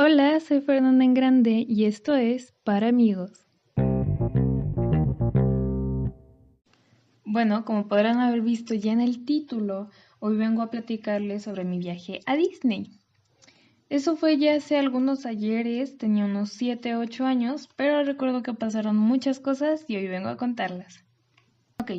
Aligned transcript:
Hola, 0.00 0.38
soy 0.38 0.60
Fernanda 0.60 1.04
en 1.04 1.12
Grande 1.12 1.66
y 1.68 1.86
esto 1.86 2.14
es 2.14 2.52
Para 2.62 2.86
Amigos. 2.86 3.48
Bueno, 7.24 7.64
como 7.64 7.88
podrán 7.88 8.20
haber 8.20 8.42
visto 8.42 8.74
ya 8.74 8.92
en 8.92 9.00
el 9.00 9.24
título, 9.24 9.90
hoy 10.20 10.36
vengo 10.36 10.62
a 10.62 10.70
platicarles 10.70 11.42
sobre 11.42 11.64
mi 11.64 11.80
viaje 11.80 12.20
a 12.26 12.36
Disney. 12.36 12.92
Eso 13.88 14.14
fue 14.14 14.38
ya 14.38 14.54
hace 14.54 14.78
algunos 14.78 15.26
ayeres, 15.26 15.98
tenía 15.98 16.26
unos 16.26 16.50
7, 16.50 16.94
8 16.94 17.26
años, 17.26 17.68
pero 17.74 18.04
recuerdo 18.04 18.44
que 18.44 18.54
pasaron 18.54 18.96
muchas 18.96 19.40
cosas 19.40 19.84
y 19.88 19.96
hoy 19.96 20.06
vengo 20.06 20.28
a 20.28 20.36
contarlas. 20.36 21.04
Ok, 21.82 21.90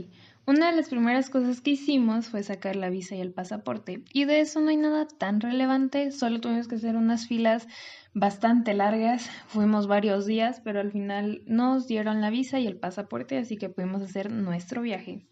una 0.45 0.71
de 0.71 0.77
las 0.77 0.89
primeras 0.89 1.29
cosas 1.29 1.61
que 1.61 1.71
hicimos 1.71 2.27
fue 2.27 2.43
sacar 2.43 2.75
la 2.75 2.89
visa 2.89 3.15
y 3.15 3.21
el 3.21 3.31
pasaporte, 3.31 4.03
y 4.13 4.25
de 4.25 4.39
eso 4.39 4.59
no 4.61 4.69
hay 4.69 4.77
nada 4.77 5.07
tan 5.07 5.41
relevante, 5.41 6.11
solo 6.11 6.41
tuvimos 6.41 6.67
que 6.67 6.75
hacer 6.75 6.95
unas 6.95 7.27
filas 7.27 7.67
bastante 8.13 8.73
largas, 8.73 9.29
fuimos 9.47 9.88
varios 9.88 10.25
días, 10.25 10.61
pero 10.63 10.80
al 10.80 10.91
final 10.91 11.44
nos 11.45 11.88
dieron 11.88 12.21
la 12.21 12.30
visa 12.30 12.59
y 12.59 12.67
el 12.67 12.77
pasaporte, 12.77 13.38
así 13.38 13.57
que 13.57 13.70
pudimos 13.70 14.02
hacer 14.02 14.31
nuestro 14.31 14.81
viaje. 14.81 15.27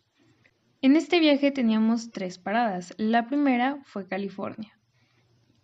En 0.84 0.96
este 0.96 1.20
viaje 1.20 1.52
teníamos 1.52 2.12
tres 2.12 2.38
paradas. 2.38 2.94
La 2.98 3.26
primera 3.26 3.80
fue 3.84 4.08
California. 4.08 4.78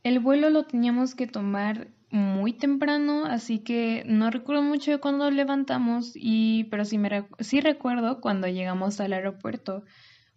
El 0.02 0.20
vuelo 0.20 0.50
lo 0.50 0.66
teníamos 0.66 1.14
que 1.14 1.28
tomar 1.28 1.88
muy 2.14 2.54
temprano, 2.54 3.26
así 3.26 3.58
que 3.58 4.04
no 4.06 4.30
recuerdo 4.30 4.62
mucho 4.62 4.92
de 4.92 5.00
cuando 5.00 5.32
levantamos, 5.32 6.12
y, 6.14 6.66
pero 6.66 6.86
sí, 6.86 7.00
me, 7.00 7.26
sí 7.40 7.60
recuerdo 7.60 8.22
cuando 8.22 8.48
llegamos 8.48 9.00
al 9.00 9.14
aeropuerto, 9.14 9.84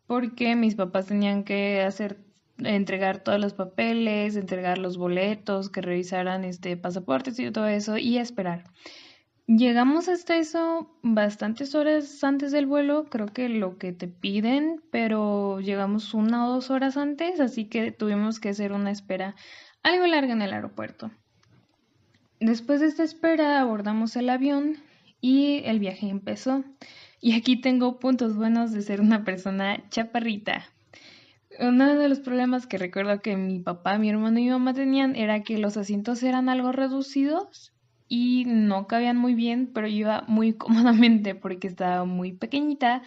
porque 0.06 0.56
mis 0.56 0.74
papás 0.74 1.06
tenían 1.06 1.44
que 1.44 1.82
hacer 1.82 2.24
entregar 2.56 3.18
todos 3.18 3.38
los 3.38 3.52
papeles, 3.52 4.36
entregar 4.36 4.78
los 4.78 4.96
boletos, 4.96 5.68
que 5.68 5.82
revisaran 5.82 6.44
este 6.44 6.78
pasaportes 6.78 7.38
y 7.38 7.50
todo 7.50 7.66
eso 7.66 7.98
y 7.98 8.16
esperar. 8.16 8.64
Llegamos 9.46 10.08
hasta 10.08 10.38
eso 10.38 10.98
bastantes 11.02 11.74
horas 11.74 12.24
antes 12.24 12.52
del 12.52 12.64
vuelo, 12.64 13.04
creo 13.10 13.26
que 13.26 13.50
lo 13.50 13.76
que 13.76 13.92
te 13.92 14.08
piden, 14.08 14.82
pero 14.90 15.60
llegamos 15.60 16.14
una 16.14 16.48
o 16.48 16.54
dos 16.54 16.70
horas 16.70 16.96
antes, 16.96 17.38
así 17.38 17.66
que 17.66 17.92
tuvimos 17.92 18.40
que 18.40 18.48
hacer 18.48 18.72
una 18.72 18.90
espera 18.90 19.36
algo 19.82 20.06
larga 20.06 20.32
en 20.32 20.40
el 20.40 20.54
aeropuerto. 20.54 21.10
Después 22.40 22.80
de 22.80 22.86
esta 22.86 23.02
espera 23.02 23.60
abordamos 23.60 24.14
el 24.16 24.28
avión 24.28 24.76
y 25.20 25.62
el 25.64 25.78
viaje 25.78 26.08
empezó. 26.08 26.64
Y 27.20 27.32
aquí 27.32 27.60
tengo 27.60 27.98
puntos 27.98 28.36
buenos 28.36 28.72
de 28.72 28.82
ser 28.82 29.00
una 29.00 29.24
persona 29.24 29.88
chaparrita. 29.88 30.66
Uno 31.58 31.94
de 31.94 32.08
los 32.08 32.20
problemas 32.20 32.66
que 32.66 32.76
recuerdo 32.76 33.22
que 33.22 33.36
mi 33.36 33.58
papá, 33.58 33.96
mi 33.98 34.10
hermano 34.10 34.38
y 34.38 34.44
mi 34.44 34.50
mamá 34.50 34.74
tenían 34.74 35.16
era 35.16 35.42
que 35.42 35.56
los 35.56 35.78
asientos 35.78 36.22
eran 36.22 36.50
algo 36.50 36.72
reducidos 36.72 37.72
y 38.08 38.44
no 38.46 38.86
cabían 38.86 39.16
muy 39.16 39.34
bien, 39.34 39.70
pero 39.72 39.86
iba 39.86 40.24
muy 40.28 40.52
cómodamente 40.58 41.34
porque 41.34 41.68
estaba 41.68 42.04
muy 42.04 42.32
pequeñita 42.32 43.02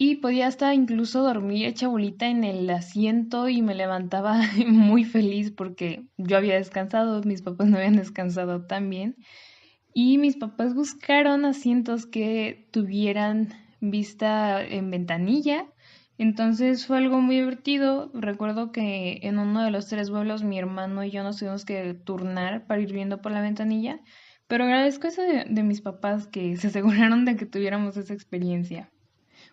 y 0.00 0.16
podía 0.16 0.46
hasta 0.46 0.72
incluso 0.74 1.22
dormir 1.24 1.66
hecha 1.66 1.88
bolita 1.88 2.28
en 2.28 2.44
el 2.44 2.70
asiento 2.70 3.48
y 3.48 3.62
me 3.62 3.74
levantaba 3.74 4.40
muy 4.66 5.04
feliz 5.04 5.50
porque 5.50 6.04
yo 6.16 6.36
había 6.36 6.54
descansado, 6.54 7.20
mis 7.24 7.42
papás 7.42 7.66
no 7.66 7.78
habían 7.78 7.96
descansado 7.96 8.64
tan 8.64 8.88
bien. 8.88 9.16
Y 9.92 10.18
mis 10.18 10.36
papás 10.36 10.74
buscaron 10.74 11.44
asientos 11.44 12.06
que 12.06 12.68
tuvieran 12.70 13.48
vista 13.80 14.62
en 14.64 14.90
ventanilla. 14.92 15.66
Entonces 16.16 16.86
fue 16.86 16.98
algo 16.98 17.20
muy 17.20 17.36
divertido. 17.36 18.12
Recuerdo 18.14 18.70
que 18.70 19.18
en 19.22 19.38
uno 19.38 19.64
de 19.64 19.72
los 19.72 19.88
tres 19.88 20.10
vuelos 20.10 20.44
mi 20.44 20.58
hermano 20.58 21.02
y 21.02 21.10
yo 21.10 21.24
nos 21.24 21.38
tuvimos 21.38 21.64
que 21.64 21.94
turnar 21.94 22.66
para 22.68 22.80
ir 22.80 22.92
viendo 22.92 23.20
por 23.20 23.32
la 23.32 23.40
ventanilla. 23.40 24.00
Pero 24.46 24.64
agradezco 24.64 25.08
eso 25.08 25.22
de 25.22 25.62
mis 25.64 25.80
papás 25.80 26.28
que 26.28 26.56
se 26.56 26.66
aseguraron 26.68 27.24
de 27.24 27.36
que 27.36 27.46
tuviéramos 27.46 27.96
esa 27.96 28.14
experiencia. 28.14 28.92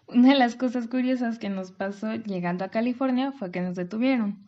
Una 0.07 0.29
de 0.29 0.35
las 0.35 0.55
cosas 0.55 0.87
curiosas 0.87 1.39
que 1.39 1.49
nos 1.49 1.71
pasó 1.71 2.13
llegando 2.15 2.63
a 2.63 2.69
California 2.69 3.31
fue 3.31 3.51
que 3.51 3.61
nos 3.61 3.75
detuvieron. 3.75 4.47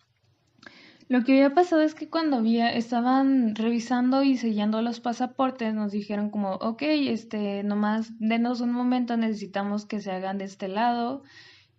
Lo 1.09 1.23
que 1.23 1.31
había 1.34 1.56
pasado 1.56 1.81
es 1.81 1.95
que 1.95 2.09
cuando 2.09 2.38
había, 2.38 2.73
estaban 2.73 3.56
revisando 3.56 4.23
y 4.23 4.35
sellando 4.35 4.81
los 4.81 5.00
pasaportes, 5.00 5.73
nos 5.73 5.94
dijeron 5.94 6.29
como, 6.29 6.56
ok, 6.56 6.81
este, 6.81 7.63
nomás 7.63 8.12
denos 8.19 8.59
un 8.59 8.73
momento, 8.73 9.16
necesitamos 9.16 9.85
que 9.85 10.01
se 10.01 10.12
hagan 10.12 10.38
de 10.38 10.46
este 10.46 10.67
lado 10.67 11.23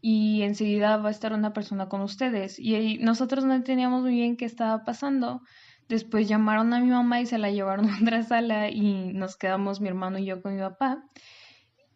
y 0.01 0.43
enseguida 0.43 0.97
va 0.97 1.09
a 1.09 1.13
estar 1.13 1.35
una 1.35 1.53
persona 1.53 1.89
con 1.91 2.01
ustedes. 2.01 2.59
Y 2.59 2.99
nosotros 2.99 3.45
no 3.45 3.55
entendíamos 3.55 4.03
muy 4.03 4.13
bien 4.15 4.37
qué 4.37 4.47
estaba 4.47 4.85
pasando. 4.85 5.43
Después 5.89 6.27
llamaron 6.27 6.73
a 6.73 6.81
mi 6.81 6.89
mamá 6.89 7.21
y 7.21 7.27
se 7.27 7.37
la 7.37 7.51
llevaron 7.51 7.89
a 7.91 7.99
otra 8.01 8.23
sala 8.23 8.71
y 8.71 9.13
nos 9.13 9.37
quedamos 9.37 9.81
mi 9.81 9.89
hermano 9.89 10.19
y 10.19 10.25
yo 10.25 10.41
con 10.41 10.55
mi 10.55 10.61
papá. 10.61 11.05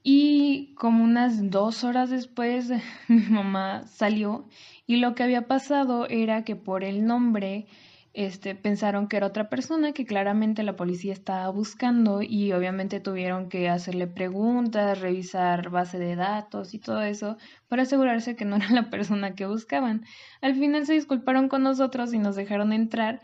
Y 0.03 0.75
como 0.75 1.05
unas 1.05 1.51
dos 1.51 1.85
horas 1.85 2.11
después, 2.11 2.71
mi 3.09 3.21
mamá 3.21 3.87
salió 3.87 4.49
y 4.87 4.97
lo 4.97 5.15
que 5.15 5.23
había 5.23 5.47
pasado 5.47 6.07
era 6.09 6.45
que 6.45 6.57
por 6.57 6.85
el 6.85 7.05
nombre 7.05 7.67
este, 8.15 8.55
pensaron 8.55 9.09
que 9.09 9.17
era 9.17 9.27
otra 9.27 9.49
persona 9.49 9.93
que 9.93 10.05
claramente 10.05 10.63
la 10.63 10.77
policía 10.77 11.15
estaba 11.15 11.49
buscando 11.49 12.21
y 12.21 12.53
obviamente 12.53 13.01
tuvieron 13.01 13.49
que 13.49 13.71
hacerle 13.71 14.07
preguntas, 14.07 15.01
revisar 15.01 15.71
base 15.71 15.99
de 15.99 16.17
datos 16.17 16.75
y 16.75 16.79
todo 16.79 17.03
eso 17.03 17.39
para 17.69 17.83
asegurarse 17.83 18.37
que 18.37 18.45
no 18.45 18.57
era 18.57 18.71
la 18.71 18.91
persona 18.91 19.35
que 19.35 19.47
buscaban. 19.47 20.05
Al 20.43 20.55
final 20.55 20.85
se 20.85 20.95
disculparon 20.95 21.49
con 21.49 21.63
nosotros 21.63 22.13
y 22.13 22.19
nos 22.19 22.37
dejaron 22.37 22.73
entrar, 22.75 23.23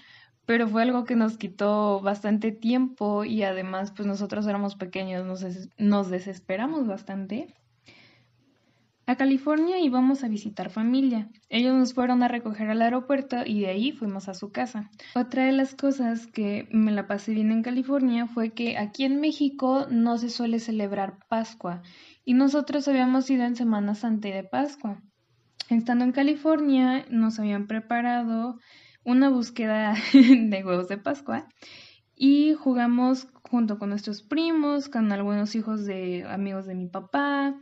pero 0.48 0.66
fue 0.66 0.80
algo 0.80 1.04
que 1.04 1.14
nos 1.14 1.36
quitó 1.36 2.00
bastante 2.00 2.52
tiempo 2.52 3.22
y 3.22 3.42
además 3.42 3.92
pues 3.94 4.08
nosotros 4.08 4.46
éramos 4.46 4.76
pequeños, 4.76 5.26
nos, 5.76 6.10
desesperamos 6.10 6.86
bastante. 6.86 7.54
A 9.04 9.16
California 9.16 9.78
íbamos 9.78 10.24
a 10.24 10.28
visitar 10.28 10.70
familia. 10.70 11.28
Ellos 11.50 11.74
nos 11.74 11.92
fueron 11.92 12.22
a 12.22 12.28
recoger 12.28 12.70
al 12.70 12.80
aeropuerto 12.80 13.36
y 13.44 13.60
de 13.60 13.66
ahí 13.66 13.92
fuimos 13.92 14.30
a 14.30 14.32
su 14.32 14.50
casa. 14.50 14.90
Otra 15.14 15.44
de 15.44 15.52
las 15.52 15.74
cosas 15.74 16.26
que 16.26 16.66
me 16.72 16.92
la 16.92 17.06
pasé 17.06 17.34
bien 17.34 17.52
en 17.52 17.62
California 17.62 18.26
fue 18.26 18.54
que 18.54 18.78
aquí 18.78 19.04
en 19.04 19.20
México 19.20 19.86
no 19.90 20.16
se 20.16 20.30
suele 20.30 20.60
celebrar 20.60 21.18
Pascua 21.28 21.82
y 22.24 22.32
nosotros 22.32 22.88
habíamos 22.88 23.28
ido 23.28 23.44
en 23.44 23.54
Semana 23.54 23.94
Santa 23.94 24.28
de 24.28 24.44
Pascua. 24.44 25.02
Estando 25.68 26.06
en 26.06 26.12
California 26.12 27.04
nos 27.10 27.38
habían 27.38 27.66
preparado 27.66 28.58
una 29.04 29.30
búsqueda 29.30 29.94
de 30.12 30.64
huevos 30.64 30.88
de 30.88 30.98
Pascua 30.98 31.48
y 32.18 32.54
jugamos 32.54 33.28
junto 33.42 33.78
con 33.78 33.90
nuestros 33.90 34.22
primos, 34.22 34.88
con 34.88 35.12
algunos 35.12 35.54
hijos 35.54 35.86
de 35.86 36.24
amigos 36.28 36.66
de 36.66 36.74
mi 36.74 36.86
papá. 36.86 37.54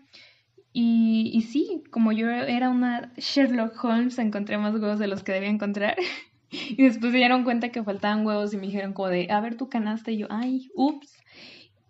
Y, 0.72 1.42
sí, 1.50 1.84
como 1.90 2.12
yo 2.12 2.28
era 2.30 2.68
una 2.68 3.12
Sherlock 3.16 3.82
Holmes, 3.82 4.18
encontré 4.18 4.58
más 4.58 4.74
huevos 4.74 4.98
de 4.98 5.06
los 5.06 5.22
que 5.22 5.32
debía 5.32 5.48
encontrar. 5.48 5.96
y 6.50 6.82
después 6.82 7.12
se 7.12 7.18
dieron 7.18 7.44
cuenta 7.44 7.70
que 7.70 7.82
faltaban 7.82 8.26
huevos 8.26 8.52
y 8.52 8.58
me 8.58 8.66
dijeron 8.66 8.92
como 8.92 9.08
de, 9.08 9.28
a 9.30 9.40
ver 9.40 9.56
tu 9.56 9.68
canasta. 9.68 10.10
Y 10.10 10.18
yo, 10.18 10.26
ay, 10.30 10.70
ups. 10.74 11.14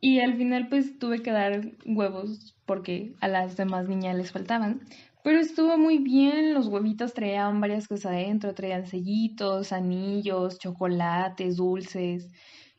Y 0.01 0.21
al 0.21 0.37
final 0.37 0.69
pues 0.69 0.99
tuve 0.99 1.23
que 1.23 1.33
dar 1.33 1.73
huevos 1.85 2.55
porque 2.65 3.15
a 3.21 3.29
las 3.29 3.57
demás 3.57 3.89
niñas 3.89 4.17
les 4.17 4.31
faltaban. 4.31 4.83
Pero 5.27 5.41
estuvo 5.41 5.77
muy 5.77 5.99
bien, 5.99 6.55
los 6.55 6.69
huevitos 6.69 7.13
traían 7.13 7.61
varias 7.61 7.89
cosas 7.89 8.13
adentro, 8.13 8.55
traían 8.55 8.87
sellitos, 8.87 9.73
anillos, 9.73 10.61
chocolates, 10.61 11.57
dulces. 11.57 12.31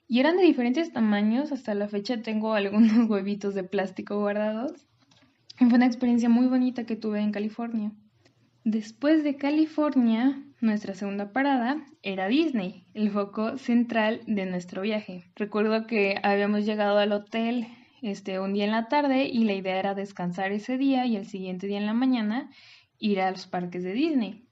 Y 0.08 0.22
eran 0.22 0.38
de 0.38 0.44
diferentes 0.44 0.94
tamaños, 0.94 1.52
hasta 1.52 1.74
la 1.74 1.90
fecha 1.90 2.22
tengo 2.22 2.54
algunos 2.54 3.10
huevitos 3.10 3.54
de 3.54 3.66
plástico 3.66 4.18
guardados. 4.22 4.88
Fue 5.58 5.74
una 5.74 5.88
experiencia 5.88 6.30
muy 6.30 6.48
bonita 6.48 6.86
que 6.86 6.96
tuve 6.96 7.20
en 7.20 7.34
California. 7.34 7.92
Después 8.64 9.26
de 9.26 9.36
California, 9.36 10.42
nuestra 10.62 10.94
segunda 10.94 11.34
parada 11.34 11.86
era 12.02 12.30
Disney, 12.30 12.86
el 12.94 13.12
foco 13.12 13.58
central 13.58 14.22
de 14.26 14.46
nuestro 14.46 14.84
viaje. 14.84 15.26
Recuerdo 15.36 15.86
que 15.86 16.16
habíamos 16.24 16.66
llegado 16.66 16.98
al 16.98 17.12
hotel 17.12 17.68
este, 18.02 18.40
un 18.40 18.54
día 18.54 18.66
en 18.66 18.72
la 18.72 18.88
tarde 18.88 19.26
y 19.26 19.44
la 19.44 19.54
idea 19.54 19.78
era 19.78 19.96
descansar 19.96 20.52
ese 20.52 20.78
día 20.78 21.06
y 21.06 21.16
el 21.16 21.26
siguiente 21.26 21.68
día 21.68 21.78
en 21.78 21.86
la 21.86 21.94
mañana 21.94 22.50
ir 23.00 23.22
a 23.22 23.32
los 23.32 23.48
parques 23.48 23.84
de 23.84 23.94
Disney. 23.94 24.48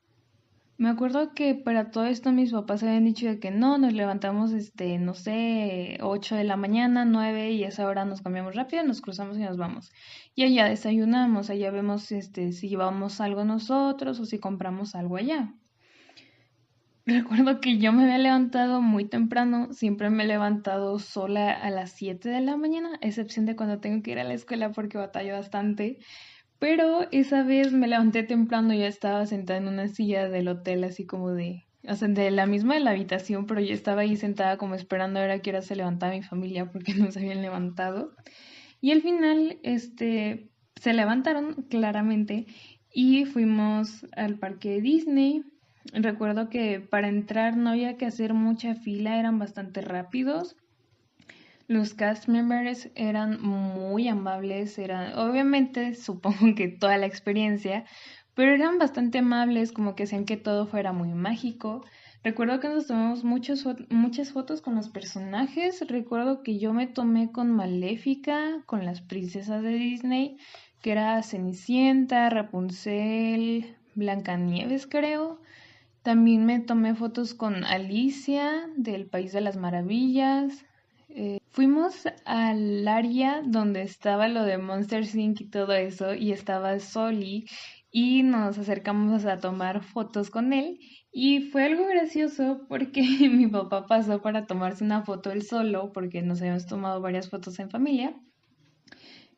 Me 0.78 0.90
acuerdo 0.90 1.34
que 1.34 1.56
para 1.56 1.90
todo 1.90 2.06
esto 2.06 2.34
mis 2.34 2.52
papás 2.52 2.84
habían 2.84 3.06
dicho 3.06 3.28
de 3.28 3.40
que 3.40 3.50
no, 3.50 3.78
nos 3.78 3.94
levantamos, 3.94 4.52
este, 4.52 4.98
no 4.98 5.14
sé, 5.14 5.98
8 6.02 6.36
de 6.36 6.44
la 6.44 6.58
mañana, 6.58 7.06
9 7.06 7.52
y 7.52 7.64
a 7.64 7.70
esa 7.70 7.88
hora 7.88 8.04
nos 8.04 8.22
cambiamos 8.22 8.56
rápido, 8.56 8.84
nos 8.84 9.00
cruzamos 9.00 9.38
y 9.38 9.42
nos 9.42 9.56
vamos. 9.56 9.94
Y 10.36 10.44
allá 10.44 10.66
desayunamos, 10.66 11.50
allá 11.50 11.72
vemos 11.72 12.12
este, 12.12 12.52
si 12.52 12.68
llevamos 12.68 13.22
algo 13.22 13.46
nosotros 13.46 14.20
o 14.20 14.26
si 14.26 14.38
compramos 14.38 14.96
algo 14.96 15.16
allá. 15.16 15.54
Recuerdo 17.08 17.62
que 17.62 17.78
yo 17.78 17.94
me 17.94 18.04
había 18.04 18.18
levantado 18.18 18.82
muy 18.82 19.06
temprano, 19.08 19.72
siempre 19.74 20.10
me 20.10 20.24
he 20.24 20.28
levantado 20.28 20.98
sola 20.98 21.52
a 21.52 21.70
las 21.70 21.92
7 21.92 22.30
de 22.30 22.42
la 22.42 22.58
mañana, 22.58 22.98
excepción 23.02 23.46
de 23.46 23.56
cuando 23.56 23.80
tengo 23.80 24.02
que 24.02 24.12
ir 24.12 24.20
a 24.20 24.24
la 24.24 24.34
escuela 24.34 24.72
porque 24.72 24.98
batallo 24.98 25.34
bastante. 25.34 26.00
Pero 26.60 27.08
esa 27.12 27.44
vez 27.44 27.74
me 27.74 27.88
levanté 27.88 28.24
temprano 28.24 28.74
ya 28.74 28.88
estaba 28.88 29.26
sentada 29.28 29.60
en 29.60 29.68
una 29.68 29.88
silla 29.88 30.30
del 30.30 30.48
hotel 30.48 30.84
así 30.84 31.06
como 31.06 31.32
de 31.32 31.66
o 31.88 31.96
sea, 31.96 32.08
de 32.08 32.32
la 32.32 32.46
misma 32.48 32.76
de 32.76 32.80
la 32.80 32.92
habitación, 32.92 33.46
pero 33.46 33.62
yo 33.62 33.74
estaba 33.74 34.02
ahí 34.02 34.16
sentada 34.18 34.58
como 34.58 34.76
esperando 34.76 35.20
a 35.20 35.24
ver 35.24 35.32
a 35.32 35.40
qué 35.40 35.62
se 35.62 35.76
levantaba 35.76 36.14
mi 36.14 36.24
familia 36.24 36.72
porque 36.72 36.94
no 36.96 37.12
se 37.12 37.20
habían 37.20 37.42
levantado. 37.42 38.14
Y 38.82 38.92
al 38.92 39.02
final, 39.02 39.60
este, 39.64 40.50
se 40.76 40.94
levantaron 40.94 41.66
claramente 41.70 42.48
y 42.92 43.26
fuimos 43.26 44.06
al 44.16 44.40
parque 44.40 44.70
de 44.70 44.82
Disney. 44.82 45.44
Recuerdo 45.94 46.50
que 46.50 46.80
para 46.80 47.08
entrar 47.08 47.58
no 47.58 47.72
había 47.72 47.98
que 47.98 48.06
hacer 48.06 48.34
mucha 48.34 48.76
fila, 48.76 49.20
eran 49.20 49.40
bastante 49.40 49.82
rápidos. 49.82 50.56
Los 51.68 51.96
cast 51.96 52.28
members 52.28 52.90
eran 52.96 53.42
muy 53.42 54.08
amables, 54.08 54.78
eran 54.78 55.18
obviamente 55.18 55.96
supongo 55.96 56.54
que 56.56 56.68
toda 56.68 56.98
la 56.98 57.06
experiencia, 57.08 57.86
pero 58.36 58.52
eran 58.52 58.78
bastante 58.78 59.20
amables, 59.20 59.72
como 59.72 59.96
que 59.96 60.04
hacían 60.04 60.26
que 60.26 60.38
todo 60.38 60.68
fuera 60.68 60.92
muy 60.92 61.10
mágico. 61.10 61.84
Recuerdo 62.24 62.60
que 62.60 62.70
nos 62.70 62.88
tomamos 62.88 63.24
muchas, 63.24 63.64
muchas 63.90 64.32
fotos 64.32 64.62
con 64.62 64.76
los 64.76 64.90
personajes. 64.90 65.86
Recuerdo 65.88 66.42
que 66.42 66.58
yo 66.58 66.74
me 66.74 66.88
tomé 66.88 67.32
con 67.32 67.52
Maléfica, 67.52 68.64
con 68.66 68.84
las 68.84 69.02
princesas 69.02 69.62
de 69.62 69.74
Disney, 69.74 70.38
que 70.82 70.92
era 70.92 71.22
Cenicienta, 71.22 72.30
Rapunzel, 72.30 73.78
Blancanieves, 73.94 74.88
creo. 74.88 75.40
También 76.06 76.46
me 76.46 76.60
tomé 76.60 76.94
fotos 76.94 77.34
con 77.34 77.64
Alicia 77.64 78.70
del 78.78 79.08
País 79.08 79.34
de 79.34 79.42
las 79.42 79.58
Maravillas. 79.58 80.64
Eh, 81.10 81.40
fuimos 81.50 82.04
al 82.26 82.88
área 82.88 83.42
donde 83.44 83.82
estaba 83.82 84.28
lo 84.28 84.44
de 84.44 84.60
Monster 84.60 85.04
Inc. 85.16 85.42
y 85.42 85.50
todo 85.50 85.74
eso, 85.74 86.14
y 86.14 86.32
estaba 86.32 86.80
Soli, 86.80 87.48
y 87.90 88.22
nos 88.22 88.60
acercamos 88.60 89.26
a 89.26 89.40
tomar 89.40 89.82
fotos 89.82 90.30
con 90.30 90.54
él 90.54 90.78
y 91.12 91.50
fue 91.50 91.64
algo 91.64 91.88
gracioso 91.88 92.68
porque 92.70 93.02
mi 93.32 93.48
papá 93.48 93.88
pasó 93.88 94.22
para 94.22 94.46
tomarse 94.46 94.84
una 94.84 95.02
foto 95.02 95.32
él 95.32 95.42
solo 95.42 95.92
porque 95.92 96.22
nos 96.22 96.40
habíamos 96.40 96.68
tomado 96.68 97.02
varias 97.02 97.32
fotos 97.32 97.58
en 97.58 97.72
familia. 97.72 98.16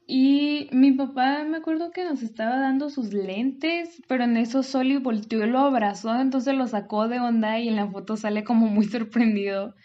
Y 0.09 0.69
mi 0.71 0.93
papá 0.93 1.43
me 1.43 1.57
acuerdo 1.57 1.91
que 1.91 2.05
nos 2.05 2.23
estaba 2.23 2.57
dando 2.57 2.89
sus 2.89 3.11
lentes, 3.11 4.01
pero 4.07 4.23
en 4.23 4.37
eso 4.37 4.63
Soli 4.63 4.95
volteó 4.97 5.45
y 5.45 5.49
lo 5.49 5.59
abrazó, 5.59 6.17
entonces 6.17 6.55
lo 6.55 6.65
sacó 6.65 7.09
de 7.09 7.19
onda 7.19 7.59
y 7.59 7.67
en 7.67 7.75
la 7.75 7.91
foto 7.91 8.15
sale 8.15 8.45
como 8.45 8.67
muy 8.67 8.85
sorprendido. 8.85 9.75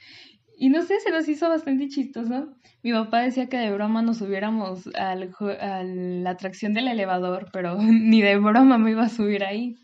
Y 0.56 0.68
no 0.68 0.82
sé, 0.82 1.00
se 1.00 1.10
nos 1.10 1.28
hizo 1.28 1.48
bastante 1.48 1.88
chistoso. 1.88 2.54
Mi 2.84 2.92
papá 2.92 3.22
decía 3.22 3.48
que 3.48 3.56
de 3.56 3.72
broma 3.72 4.00
nos 4.02 4.18
subiéramos 4.18 4.86
al, 4.94 5.34
a 5.60 5.82
la 5.82 6.30
atracción 6.30 6.72
del 6.72 6.86
elevador, 6.86 7.48
pero 7.52 7.76
ni 7.82 8.22
de 8.22 8.36
broma 8.38 8.78
me 8.78 8.92
iba 8.92 9.02
a 9.02 9.08
subir 9.08 9.42
ahí. 9.42 9.76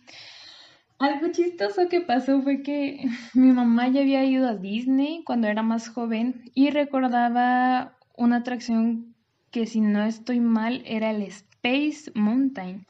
Algo 1.00 1.32
chistoso 1.32 1.88
que 1.88 2.00
pasó 2.00 2.42
fue 2.42 2.62
que 2.62 3.04
mi 3.34 3.50
mamá 3.50 3.88
ya 3.88 4.02
había 4.02 4.24
ido 4.24 4.46
a 4.46 4.54
Disney 4.54 5.24
cuando 5.24 5.48
era 5.48 5.64
más 5.64 5.88
joven 5.88 6.44
y 6.54 6.70
recordaba 6.70 7.98
una 8.16 8.36
atracción 8.36 9.16
que 9.50 9.66
si 9.66 9.80
no 9.80 10.04
estoy 10.04 10.40
mal 10.40 10.82
era 10.86 11.10
el 11.10 11.22
Space 11.22 12.10
Mountain. 12.14 12.86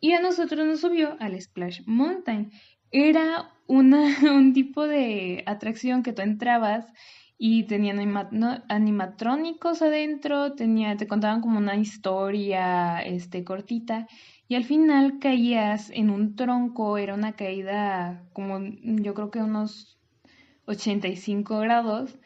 Y 0.00 0.12
a 0.12 0.20
nosotros 0.20 0.66
nos 0.66 0.80
subió 0.80 1.16
al 1.20 1.40
Splash 1.40 1.82
Mountain. 1.86 2.50
Era 2.90 3.52
una, 3.66 4.16
un 4.34 4.52
tipo 4.52 4.86
de 4.86 5.42
atracción 5.46 6.02
que 6.02 6.12
tú 6.12 6.22
entrabas 6.22 6.86
y 7.38 7.64
tenían 7.64 8.00
animatrónicos 8.68 9.80
adentro, 9.80 10.54
tenía, 10.54 10.96
te 10.96 11.06
contaban 11.06 11.40
como 11.40 11.58
una 11.58 11.76
historia 11.76 12.98
este, 13.00 13.44
cortita 13.44 14.08
y 14.48 14.56
al 14.56 14.64
final 14.64 15.20
caías 15.20 15.90
en 15.90 16.10
un 16.10 16.34
tronco, 16.34 16.98
era 16.98 17.14
una 17.14 17.34
caída 17.34 18.24
como 18.32 18.58
yo 18.82 19.14
creo 19.14 19.30
que 19.30 19.40
unos 19.40 19.98
85 20.64 21.60
grados 21.60 22.18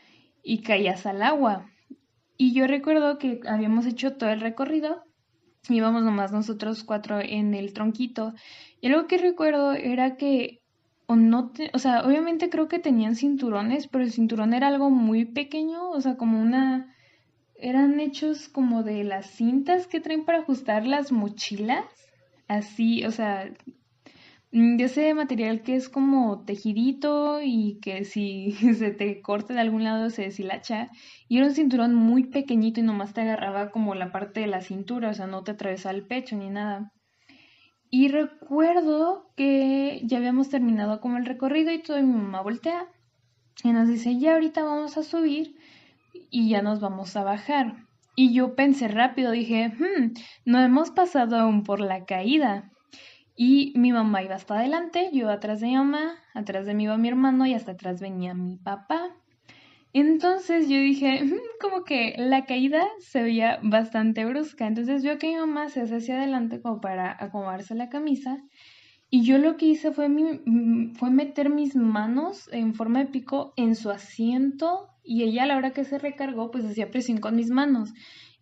y 0.42 0.62
caías 0.62 1.04
al 1.04 1.22
agua. 1.22 1.71
Y 2.42 2.52
yo 2.54 2.66
recuerdo 2.66 3.18
que 3.18 3.38
habíamos 3.46 3.86
hecho 3.86 4.16
todo 4.16 4.30
el 4.30 4.40
recorrido, 4.40 5.04
íbamos 5.68 6.02
nomás 6.02 6.32
nosotros 6.32 6.82
cuatro 6.82 7.20
en 7.20 7.54
el 7.54 7.72
tronquito 7.72 8.34
y 8.80 8.88
algo 8.88 9.06
que 9.06 9.16
recuerdo 9.16 9.74
era 9.74 10.16
que 10.16 10.60
o 11.06 11.14
no, 11.14 11.52
o 11.72 11.78
sea, 11.78 12.04
obviamente 12.04 12.50
creo 12.50 12.66
que 12.66 12.80
tenían 12.80 13.14
cinturones, 13.14 13.86
pero 13.86 14.02
el 14.02 14.10
cinturón 14.10 14.54
era 14.54 14.66
algo 14.66 14.90
muy 14.90 15.24
pequeño, 15.24 15.88
o 15.90 16.00
sea, 16.00 16.16
como 16.16 16.42
una, 16.42 16.92
eran 17.54 18.00
hechos 18.00 18.48
como 18.48 18.82
de 18.82 19.04
las 19.04 19.26
cintas 19.30 19.86
que 19.86 20.00
traen 20.00 20.24
para 20.24 20.38
ajustar 20.38 20.84
las 20.84 21.12
mochilas, 21.12 21.84
así, 22.48 23.04
o 23.04 23.12
sea, 23.12 23.52
de 24.52 24.84
ese 24.84 25.14
material 25.14 25.62
que 25.62 25.76
es 25.76 25.88
como 25.88 26.44
tejidito 26.44 27.40
y 27.42 27.80
que 27.80 28.04
si 28.04 28.52
se 28.74 28.90
te 28.90 29.22
corta 29.22 29.54
de 29.54 29.60
algún 29.60 29.84
lado 29.84 30.10
se 30.10 30.22
deshilacha. 30.22 30.90
Y 31.28 31.38
era 31.38 31.46
un 31.46 31.54
cinturón 31.54 31.94
muy 31.94 32.24
pequeñito 32.24 32.80
y 32.80 32.82
nomás 32.82 33.14
te 33.14 33.22
agarraba 33.22 33.70
como 33.70 33.94
la 33.94 34.12
parte 34.12 34.40
de 34.40 34.46
la 34.46 34.60
cintura, 34.60 35.10
o 35.10 35.14
sea, 35.14 35.26
no 35.26 35.42
te 35.42 35.52
atravesaba 35.52 35.94
el 35.94 36.06
pecho 36.06 36.36
ni 36.36 36.50
nada. 36.50 36.92
Y 37.90 38.08
recuerdo 38.08 39.32
que 39.36 40.00
ya 40.04 40.18
habíamos 40.18 40.48
terminado 40.48 41.00
como 41.00 41.18
el 41.18 41.26
recorrido 41.26 41.72
y 41.72 41.82
todo, 41.82 41.98
y 41.98 42.02
mi 42.02 42.14
mamá 42.14 42.40
voltea 42.42 42.86
y 43.64 43.72
nos 43.72 43.88
dice, 43.88 44.18
ya 44.18 44.34
ahorita 44.34 44.62
vamos 44.64 44.96
a 44.96 45.02
subir 45.02 45.56
y 46.30 46.48
ya 46.48 46.62
nos 46.62 46.80
vamos 46.80 47.16
a 47.16 47.22
bajar. 47.24 47.76
Y 48.16 48.34
yo 48.34 48.54
pensé 48.54 48.88
rápido, 48.88 49.30
dije, 49.30 49.68
hmm, 49.68 50.12
no 50.44 50.60
hemos 50.60 50.90
pasado 50.90 51.36
aún 51.38 51.64
por 51.64 51.80
la 51.80 52.04
caída. 52.04 52.71
Y 53.44 53.72
mi 53.74 53.90
mamá 53.90 54.22
iba 54.22 54.36
hasta 54.36 54.56
adelante, 54.56 55.10
yo 55.12 55.28
atrás 55.28 55.58
de 55.58 55.66
mi 55.66 55.74
mamá, 55.74 56.14
atrás 56.32 56.64
de 56.64 56.74
mí 56.74 56.84
iba 56.84 56.96
mi 56.96 57.08
hermano 57.08 57.44
y 57.44 57.54
hasta 57.54 57.72
atrás 57.72 58.00
venía 58.00 58.34
mi 58.34 58.56
papá. 58.56 59.16
Entonces 59.92 60.68
yo 60.68 60.76
dije, 60.76 61.24
como 61.60 61.82
que 61.82 62.14
la 62.18 62.44
caída 62.44 62.86
se 63.00 63.20
veía 63.20 63.58
bastante 63.64 64.24
brusca. 64.24 64.68
Entonces 64.68 65.02
vio 65.02 65.18
que 65.18 65.26
mi 65.26 65.34
mamá 65.34 65.70
se 65.70 65.80
hace 65.80 65.96
hacia 65.96 66.18
adelante 66.18 66.60
como 66.62 66.80
para 66.80 67.16
acomodarse 67.18 67.74
la 67.74 67.88
camisa. 67.88 68.38
Y 69.14 69.24
yo 69.24 69.36
lo 69.36 69.58
que 69.58 69.66
hice 69.66 69.92
fue, 69.92 70.08
mm, 70.08 70.94
fue 70.94 71.10
meter 71.10 71.50
mis 71.50 71.76
manos 71.76 72.48
en 72.50 72.72
forma 72.72 73.00
de 73.00 73.10
pico 73.10 73.52
en 73.58 73.76
su 73.76 73.90
asiento 73.90 74.88
y 75.04 75.22
ella 75.22 75.42
a 75.42 75.46
la 75.46 75.58
hora 75.58 75.72
que 75.72 75.84
se 75.84 75.98
recargó 75.98 76.50
pues 76.50 76.64
hacía 76.64 76.90
presión 76.90 77.18
con 77.18 77.36
mis 77.36 77.50
manos. 77.50 77.92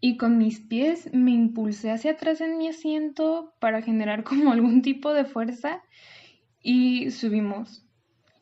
Y 0.00 0.16
con 0.16 0.38
mis 0.38 0.60
pies 0.60 1.10
me 1.12 1.32
impulsé 1.32 1.90
hacia 1.90 2.12
atrás 2.12 2.40
en 2.40 2.56
mi 2.56 2.68
asiento 2.68 3.52
para 3.58 3.82
generar 3.82 4.22
como 4.30 4.52
algún 4.52 4.80
tipo 4.80 5.12
de 5.12 5.24
fuerza 5.24 5.82
y 6.62 7.10
subimos. 7.10 7.84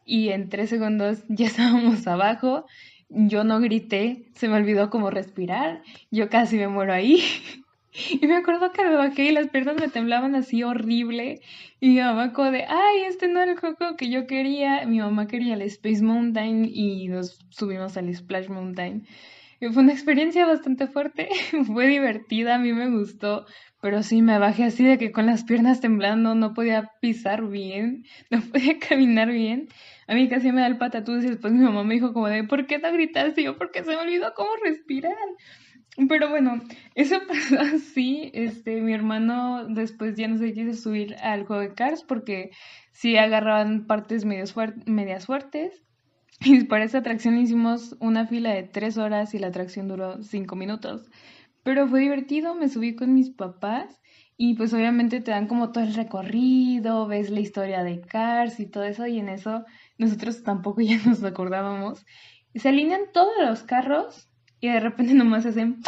Y 0.05 0.29
en 0.29 0.51
tres 0.51 0.69
segundos 0.69 1.25
ya 1.31 1.47
estábamos 1.47 2.07
abajo 2.07 2.67
yo 3.09 3.43
no 3.43 3.59
grité, 3.61 4.27
se 4.35 4.49
me 4.49 4.57
olvidó 4.57 4.91
cómo 4.91 5.11
respirar, 5.11 5.83
yo 6.11 6.29
casi 6.29 6.57
me 6.57 6.69
muero 6.69 6.93
ahí. 6.93 7.23
Y 7.93 8.27
me 8.27 8.37
acuerdo 8.37 8.73
que 8.73 8.85
me 8.85 8.95
bajé 8.95 9.25
y 9.25 9.33
las 9.33 9.49
piernas 9.49 9.77
me 9.81 9.89
temblaban 9.89 10.35
así 10.35 10.63
horrible. 10.63 11.41
Y 11.81 11.89
mi 11.91 12.01
mamá 12.01 12.33
como 12.33 12.51
de, 12.51 12.65
ay, 12.65 13.03
este 13.07 13.29
no 13.29 13.41
era 13.41 13.53
el 13.53 13.59
juego 13.59 13.97
que 13.97 14.11
yo 14.11 14.27
quería. 14.27 14.87
Mi 14.87 15.01
mamá 15.01 15.27
quería 15.27 15.55
el 15.55 15.63
Space 15.63 16.03
Mountain 16.03 16.71
y 16.73 17.09
nos 17.09 17.39
subimos 17.51 17.97
al 17.97 18.15
Splash 18.15 18.49
Mountain. 18.49 19.07
Y 19.61 19.69
fue 19.71 19.83
una 19.83 19.93
experiencia 19.93 20.47
bastante 20.47 20.87
fuerte, 20.87 21.29
fue 21.67 21.89
divertida, 21.89 22.55
a 22.55 22.59
mí 22.59 22.73
me 22.73 22.91
gustó, 22.91 23.45
pero 23.81 24.05
sí 24.05 24.23
me 24.23 24.39
bajé 24.39 24.65
así 24.65 24.85
de 24.85 24.99
que 24.99 25.11
con 25.11 25.27
las 25.27 25.43
piernas 25.43 25.81
temblando 25.81 26.37
no 26.37 26.55
podía 26.55 26.93
pisar 27.01 27.45
bien, 27.45 28.05
no 28.31 28.41
podía 28.41 28.79
caminar 28.79 29.31
bien. 29.31 29.69
A 30.07 30.15
mí 30.15 30.29
casi 30.29 30.53
me 30.53 30.61
da 30.61 30.69
el 30.69 30.79
patatús 30.79 31.25
y 31.25 31.29
después 31.29 31.53
mi 31.53 31.65
mamá 31.65 31.83
me 31.83 31.95
dijo 31.95 32.13
como 32.13 32.29
de, 32.29 32.45
¿por 32.45 32.67
qué 32.67 32.79
no 32.79 32.93
gritaste? 32.93 33.41
Y 33.41 33.45
yo, 33.45 33.59
porque 33.59 33.83
se 33.83 33.91
me 33.91 33.97
olvidó 33.97 34.33
cómo 34.35 34.51
respirar. 34.65 35.13
Pero 36.07 36.29
bueno, 36.29 36.61
eso 36.95 37.17
pasó 37.29 37.59
así. 37.61 38.31
Este, 38.35 38.81
mi 38.81 38.93
hermano 38.93 39.67
después 39.69 40.17
ya 40.17 40.29
no 40.29 40.39
se 40.39 40.53
quiso 40.53 40.75
subir 40.75 41.17
al 41.17 41.45
juego 41.45 41.63
de 41.63 41.75
Cars 41.75 42.05
porque 42.05 42.51
sí 42.93 43.17
agarraban 43.17 43.87
partes 43.87 44.25
medias, 44.25 44.55
medias 44.87 45.27
fuertes. 45.27 45.83
Y 46.41 46.65
para 46.65 46.85
esa 46.85 46.99
atracción 46.99 47.37
hicimos 47.37 47.97
una 47.99 48.27
fila 48.27 48.51
de 48.55 48.63
tres 48.63 48.97
horas 48.97 49.35
y 49.35 49.41
la 49.41 49.49
atracción 49.49 49.89
duró 49.89 50.23
cinco 50.23 50.55
minutos. 50.55 51.11
Pero 51.65 51.89
fue 51.89 52.01
divertido, 52.01 52.55
me 52.55 52.69
subí 52.69 52.95
con 52.95 53.13
mis 53.13 53.31
papás 53.31 54.01
y 54.37 54.55
pues 54.55 54.73
obviamente 54.73 55.21
te 55.21 55.33
dan 55.33 55.49
como 55.49 55.73
todo 55.73 55.83
el 55.83 55.95
recorrido, 55.95 57.09
ves 57.09 57.31
la 57.31 57.41
historia 57.41 57.83
de 57.83 58.01
Cars 58.03 58.61
y 58.61 58.67
todo 58.67 58.85
eso 58.85 59.07
y 59.09 59.19
en 59.19 59.29
eso 59.29 59.65
nosotros 59.99 60.45
tampoco 60.45 60.81
ya 60.83 60.99
nos 61.05 61.25
acordábamos. 61.25 62.07
Se 62.55 62.69
alinean 62.69 63.11
todos 63.13 63.33
los 63.45 63.65
carros 63.65 64.28
y 64.61 64.69
de 64.69 64.81
repente 64.81 65.15
nomás 65.15 65.47
hacen 65.47 65.81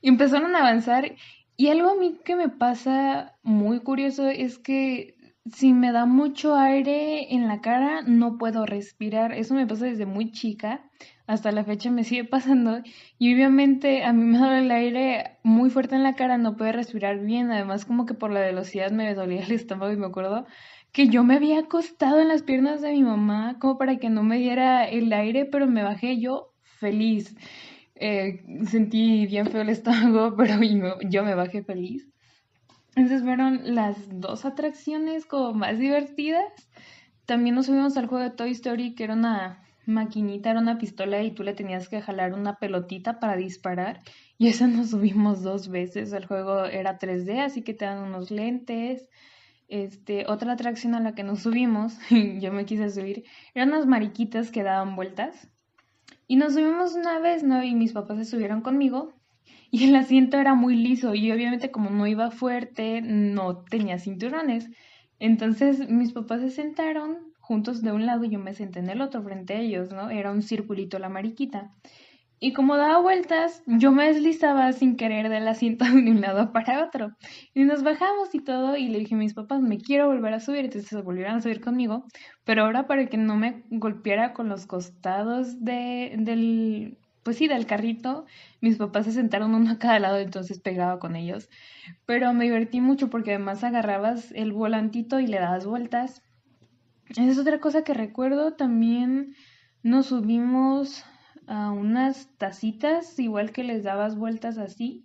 y 0.00 0.08
empezaron 0.08 0.54
a 0.54 0.60
avanzar. 0.60 1.14
Y 1.56 1.68
algo 1.68 1.90
a 1.90 1.94
mí 1.96 2.18
que 2.24 2.36
me 2.36 2.48
pasa 2.48 3.36
muy 3.42 3.80
curioso 3.80 4.28
es 4.28 4.58
que 4.58 5.16
si 5.52 5.72
me 5.72 5.92
da 5.92 6.06
mucho 6.06 6.56
aire 6.56 7.34
en 7.34 7.48
la 7.48 7.60
cara, 7.60 8.02
no 8.02 8.38
puedo 8.38 8.66
respirar. 8.66 9.32
Eso 9.32 9.54
me 9.54 9.66
pasa 9.66 9.86
desde 9.86 10.06
muy 10.06 10.30
chica. 10.30 10.84
Hasta 11.26 11.52
la 11.52 11.64
fecha 11.64 11.90
me 11.90 12.04
sigue 12.04 12.24
pasando. 12.24 12.80
Y 13.18 13.34
obviamente 13.34 14.04
a 14.04 14.12
mí 14.12 14.24
me 14.24 14.38
da 14.38 14.58
el 14.58 14.70
aire 14.70 15.38
muy 15.42 15.70
fuerte 15.70 15.96
en 15.96 16.02
la 16.02 16.14
cara, 16.14 16.38
no 16.38 16.56
puedo 16.56 16.72
respirar 16.72 17.18
bien. 17.20 17.50
Además, 17.50 17.84
como 17.84 18.06
que 18.06 18.14
por 18.14 18.30
la 18.30 18.40
velocidad 18.40 18.90
me 18.92 19.12
dolía 19.14 19.42
el 19.42 19.52
estómago 19.52 19.92
y 19.92 19.96
me 19.96 20.06
acuerdo 20.06 20.46
que 20.92 21.08
yo 21.08 21.22
me 21.22 21.36
había 21.36 21.60
acostado 21.60 22.20
en 22.20 22.28
las 22.28 22.42
piernas 22.42 22.80
de 22.80 22.92
mi 22.92 23.02
mamá 23.02 23.58
como 23.58 23.76
para 23.78 23.98
que 23.98 24.08
no 24.08 24.22
me 24.22 24.38
diera 24.38 24.84
el 24.88 25.12
aire, 25.12 25.44
pero 25.44 25.66
me 25.66 25.82
bajé 25.82 26.18
yo 26.18 26.54
feliz. 26.78 27.34
Eh, 27.94 28.44
sentí 28.66 29.26
bien 29.26 29.46
feo 29.46 29.62
el 29.62 29.68
estómago, 29.68 30.34
pero 30.36 30.60
yo 31.08 31.24
me 31.24 31.34
bajé 31.34 31.62
feliz. 31.62 32.08
Entonces 32.94 33.22
fueron 33.22 33.74
las 33.74 33.96
dos 34.20 34.44
atracciones 34.44 35.26
como 35.26 35.52
más 35.54 35.78
divertidas. 35.78 36.68
También 37.26 37.54
nos 37.54 37.66
subimos 37.66 37.96
al 37.96 38.06
juego 38.06 38.24
de 38.24 38.30
Toy 38.30 38.50
Story, 38.52 38.94
que 38.94 39.04
era 39.04 39.14
una 39.14 39.62
maquinita, 39.86 40.50
era 40.50 40.60
una 40.60 40.78
pistola 40.78 41.22
y 41.22 41.30
tú 41.30 41.42
le 41.42 41.54
tenías 41.54 41.88
que 41.88 42.00
jalar 42.00 42.34
una 42.34 42.56
pelotita 42.56 43.20
para 43.20 43.36
disparar. 43.36 44.00
Y 44.36 44.48
esa 44.48 44.66
nos 44.66 44.90
subimos 44.90 45.42
dos 45.42 45.68
veces. 45.68 46.12
El 46.12 46.26
juego 46.26 46.64
era 46.64 46.98
3D, 46.98 47.40
así 47.40 47.62
que 47.62 47.74
te 47.74 47.84
dan 47.84 48.02
unos 48.02 48.30
lentes. 48.30 49.08
Este, 49.68 50.24
otra 50.26 50.54
atracción 50.54 50.94
a 50.94 51.00
la 51.00 51.14
que 51.14 51.24
nos 51.24 51.40
subimos, 51.40 51.98
yo 52.40 52.52
me 52.52 52.64
quise 52.64 52.88
subir, 52.90 53.24
eran 53.54 53.68
unas 53.68 53.86
mariquitas 53.86 54.50
que 54.50 54.62
daban 54.62 54.96
vueltas. 54.96 55.48
Y 56.28 56.36
nos 56.36 56.52
subimos 56.52 56.94
una 56.94 57.18
vez, 57.18 57.42
¿no? 57.42 57.64
Y 57.64 57.74
mis 57.74 57.92
papás 57.92 58.18
se 58.18 58.24
subieron 58.26 58.60
conmigo 58.60 59.14
y 59.70 59.88
el 59.88 59.96
asiento 59.96 60.36
era 60.38 60.54
muy 60.54 60.76
liso 60.76 61.14
y 61.14 61.32
obviamente 61.32 61.70
como 61.70 61.90
no 61.90 62.06
iba 62.06 62.30
fuerte, 62.30 63.00
no 63.02 63.64
tenía 63.64 63.98
cinturones. 63.98 64.68
Entonces 65.18 65.88
mis 65.88 66.12
papás 66.12 66.42
se 66.42 66.50
sentaron 66.50 67.32
juntos 67.40 67.82
de 67.82 67.92
un 67.92 68.06
lado 68.06 68.24
y 68.24 68.30
yo 68.30 68.38
me 68.38 68.54
senté 68.54 68.80
en 68.80 68.90
el 68.90 69.00
otro 69.00 69.22
frente 69.22 69.54
a 69.54 69.60
ellos, 69.60 69.90
¿no? 69.90 70.10
Era 70.10 70.30
un 70.30 70.42
circulito 70.42 70.98
la 70.98 71.08
mariquita. 71.08 71.74
Y 72.40 72.52
como 72.52 72.76
daba 72.76 73.00
vueltas, 73.00 73.62
yo 73.66 73.90
me 73.90 74.06
deslizaba 74.06 74.72
sin 74.72 74.96
querer 74.96 75.28
del 75.28 75.48
asiento 75.48 75.84
de 75.84 76.10
un 76.10 76.20
lado 76.20 76.52
para 76.52 76.84
otro. 76.84 77.10
Y 77.52 77.64
nos 77.64 77.82
bajamos 77.82 78.34
y 78.34 78.40
todo, 78.40 78.76
y 78.76 78.88
le 78.88 79.00
dije 79.00 79.14
a 79.14 79.18
mis 79.18 79.34
papás, 79.34 79.60
me 79.60 79.78
quiero 79.78 80.06
volver 80.06 80.34
a 80.34 80.40
subir, 80.40 80.64
entonces 80.64 80.88
se 80.88 81.02
volvieron 81.02 81.36
a 81.36 81.40
subir 81.40 81.60
conmigo, 81.60 82.04
pero 82.44 82.64
ahora 82.64 82.86
para 82.86 83.06
que 83.06 83.16
no 83.16 83.36
me 83.36 83.64
golpeara 83.70 84.32
con 84.34 84.48
los 84.48 84.66
costados 84.66 85.64
de, 85.64 86.14
del, 86.18 86.98
pues 87.24 87.38
sí, 87.38 87.48
del 87.48 87.66
carrito, 87.66 88.24
mis 88.60 88.76
papás 88.76 89.06
se 89.06 89.12
sentaron 89.12 89.54
uno 89.54 89.70
a 89.72 89.78
cada 89.78 89.98
lado, 89.98 90.18
entonces 90.18 90.60
pegaba 90.60 91.00
con 91.00 91.16
ellos. 91.16 91.48
Pero 92.06 92.32
me 92.34 92.44
divertí 92.44 92.80
mucho 92.80 93.10
porque 93.10 93.30
además 93.34 93.64
agarrabas 93.64 94.30
el 94.32 94.52
volantito 94.52 95.18
y 95.18 95.26
le 95.26 95.40
dabas 95.40 95.66
vueltas. 95.66 96.22
Esa 97.08 97.24
es 97.24 97.38
otra 97.38 97.58
cosa 97.58 97.82
que 97.82 97.94
recuerdo, 97.94 98.54
también 98.54 99.34
nos 99.82 100.06
subimos 100.06 101.04
a 101.48 101.70
unas 101.70 102.28
tacitas, 102.38 103.18
igual 103.18 103.52
que 103.52 103.64
les 103.64 103.82
dabas 103.82 104.16
vueltas 104.16 104.58
así. 104.58 105.04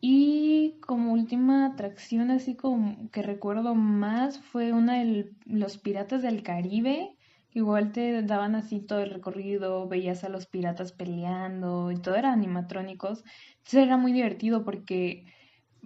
Y 0.00 0.78
como 0.80 1.12
última 1.12 1.66
atracción, 1.66 2.30
así 2.30 2.56
como 2.56 3.10
que 3.10 3.22
recuerdo 3.22 3.74
más, 3.74 4.40
fue 4.40 4.72
una 4.72 4.98
de 5.00 5.30
los 5.44 5.78
Piratas 5.78 6.22
del 6.22 6.42
Caribe. 6.42 7.16
Igual 7.52 7.92
te 7.92 8.22
daban 8.22 8.54
así 8.54 8.80
todo 8.80 9.00
el 9.00 9.10
recorrido, 9.10 9.88
veías 9.88 10.24
a 10.24 10.28
los 10.28 10.46
piratas 10.46 10.92
peleando 10.92 11.90
y 11.90 11.96
todo 12.00 12.14
era 12.14 12.32
animatrónicos. 12.32 13.24
Entonces 13.58 13.82
era 13.86 13.96
muy 13.96 14.12
divertido 14.12 14.64
porque 14.64 15.26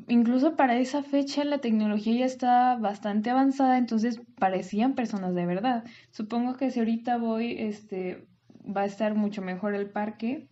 incluso 0.08 0.56
para 0.56 0.76
esa 0.78 1.02
fecha 1.02 1.44
la 1.44 1.58
tecnología 1.58 2.20
ya 2.20 2.26
estaba 2.26 2.76
bastante 2.76 3.30
avanzada, 3.30 3.78
entonces 3.78 4.20
parecían 4.36 4.94
personas 4.94 5.34
de 5.34 5.46
verdad. 5.46 5.84
Supongo 6.10 6.56
que 6.56 6.70
si 6.70 6.80
ahorita 6.80 7.16
voy, 7.18 7.56
este, 7.58 8.26
va 8.64 8.82
a 8.82 8.86
estar 8.86 9.14
mucho 9.14 9.42
mejor 9.42 9.74
el 9.74 9.90
parque. 9.90 10.48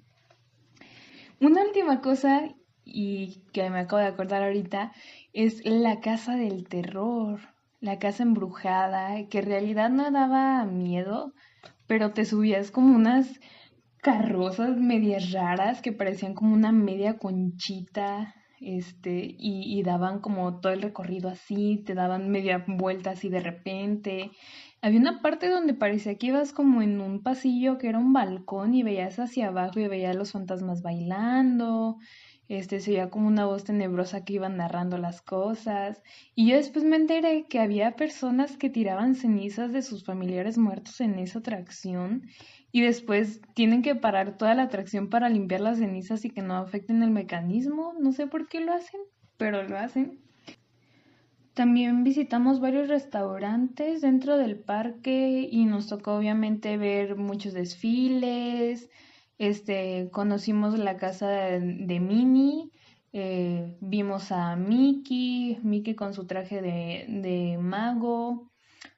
Una 1.41 1.63
última 1.63 2.01
cosa, 2.01 2.55
y 2.85 3.43
que 3.53 3.69
me 3.71 3.81
acabo 3.81 4.01
de 4.01 4.09
acordar 4.09 4.43
ahorita, 4.43 4.93
es 5.33 5.65
la 5.65 6.01
casa 6.01 6.37
del 6.37 6.69
terror, 6.69 7.41
la 7.81 7.99
casa 7.99 8.23
embrujada, 8.23 9.27
que 9.29 9.41
en 9.41 9.47
realidad 9.47 9.91
no 9.91 10.11
daba 10.11 10.65
miedo, 10.65 11.33
pero 11.87 12.13
te 12.13 12.25
subías 12.25 12.71
como 12.71 12.95
unas 12.95 13.41
carrozas 13.99 14.77
medias 14.77 15.33
raras 15.33 15.83
que 15.83 15.93
parecían 15.93 16.35
como 16.35 16.55
una 16.55 16.73
media 16.73 17.19
conchita, 17.19 18.35
este, 18.61 19.35
y, 19.37 19.77
y, 19.77 19.83
daban 19.83 20.21
como 20.21 20.61
todo 20.61 20.73
el 20.73 20.83
recorrido 20.83 21.29
así, 21.29 21.83
te 21.85 21.95
daban 21.95 22.31
media 22.31 22.65
vuelta 22.69 23.11
así 23.11 23.29
de 23.29 23.41
repente, 23.41 24.31
había 24.83 24.99
una 24.99 25.23
parte 25.23 25.49
donde 25.49 25.75
parecía 25.75 26.17
que 26.17 26.27
ibas 26.27 26.53
como 26.53 26.83
en 26.83 27.01
un 27.01 27.23
pasillo 27.23 27.79
que 27.79 27.89
era 27.89 27.99
un 27.99 28.13
balcón 28.13 28.75
y 28.75 28.83
veías 28.83 29.21
hacia 29.21 29.47
abajo 29.49 29.79
y 29.79 29.87
veías 29.87 30.17
los 30.17 30.33
fantasmas 30.33 30.83
bailando. 30.83 31.99
Este, 32.49 32.81
se 32.81 32.91
veía 32.91 33.09
como 33.09 33.29
una 33.29 33.47
voz 33.47 33.63
tenebrosa 33.63 34.25
que 34.25 34.35
iba 34.35 34.49
narrando 34.49 34.99
las 34.99 35.23
cosas. 35.23 36.03
Y 36.35 36.51
yo 36.51 36.57
después 36.57 36.85
me 36.85 36.97
enteré 36.97 37.47
que 37.49 37.61
había 37.61 37.95
personas 37.95 38.57
que 38.57 38.71
tiraban 38.71 39.15
cenizas 39.15 39.73
de 39.73 39.83
sus 39.83 40.05
familiares 40.05 40.59
muertos 40.59 41.01
en 41.01 41.17
esa 41.21 41.39
atracción 41.39 42.27
y 42.73 42.81
después 42.83 43.41
tienen 43.55 43.83
que 43.83 43.95
parar 43.95 44.37
toda 44.37 44.57
la 44.57 44.65
atracción 44.65 45.09
para 45.09 45.29
limpiar 45.29 45.61
las 45.61 45.79
cenizas 45.79 46.25
y 46.25 46.31
que 46.31 46.43
no 46.43 46.57
afecten 46.57 47.05
el 47.05 47.13
mecanismo. 47.13 47.95
No 48.01 48.11
sé 48.13 48.27
por 48.27 48.49
qué 48.49 48.61
lo 48.61 48.73
hacen, 48.73 49.01
pero 49.37 49.63
lo 49.63 49.79
hacen. 49.79 50.21
También 51.55 52.03
visitamos 52.03 52.61
varios 52.61 52.89
restaurantes 52.89 54.01
dentro 54.01 54.39
del 54.39 54.59
parque 54.59 55.47
y 55.51 55.67
nos 55.67 55.87
tocó 55.87 56.15
obviamente 56.15 56.79
ver 56.79 57.17
muchos 57.17 57.53
desfiles. 57.53 58.89
Este, 59.37 60.09
conocimos 60.13 60.79
la 60.79 60.97
casa 60.97 61.29
de, 61.29 62.01
Minnie, 62.01 62.71
eh, 63.13 63.77
vimos 63.81 64.33
a 64.33 64.57
Mickey, 64.57 65.59
Mickey 65.63 65.95
con 65.95 66.15
su 66.15 66.27
traje 66.27 66.63
de, 66.63 67.05
de 67.09 67.59
mago. 67.59 68.51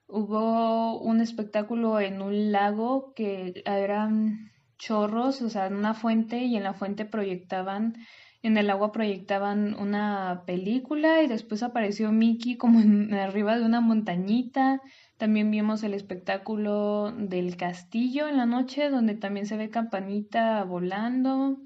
Hubo 0.07 1.01
un 1.01 1.21
espectáculo 1.21 1.99
en 1.99 2.23
un 2.23 2.53
lago 2.53 3.15
que 3.15 3.65
eran 3.67 4.53
chorros, 4.79 5.43
o 5.43 5.51
sea, 5.51 5.67
en 5.67 5.75
una 5.75 5.95
fuente 5.95 6.45
y 6.45 6.57
en 6.57 6.63
la 6.63 6.75
fuente 6.75 7.05
proyectaban 7.05 7.97
en 8.45 8.59
el 8.59 8.69
agua 8.69 8.93
proyectaban 8.93 9.75
una 9.81 10.43
película 10.47 11.23
y 11.23 11.29
después 11.29 11.63
apareció 11.63 12.13
Mickey 12.13 12.57
como 12.57 12.79
en, 12.81 13.15
arriba 13.15 13.57
de 13.59 13.65
una 13.65 13.81
montañita. 13.81 14.83
También 15.17 15.51
vimos 15.51 15.83
el 15.83 15.95
espectáculo 15.95 17.11
del 17.13 17.57
castillo 17.57 18.29
en 18.29 18.37
la 18.37 18.45
noche, 18.45 18.91
donde 18.91 19.15
también 19.15 19.47
se 19.47 19.57
ve 19.57 19.71
campanita 19.71 20.63
volando. 20.65 21.59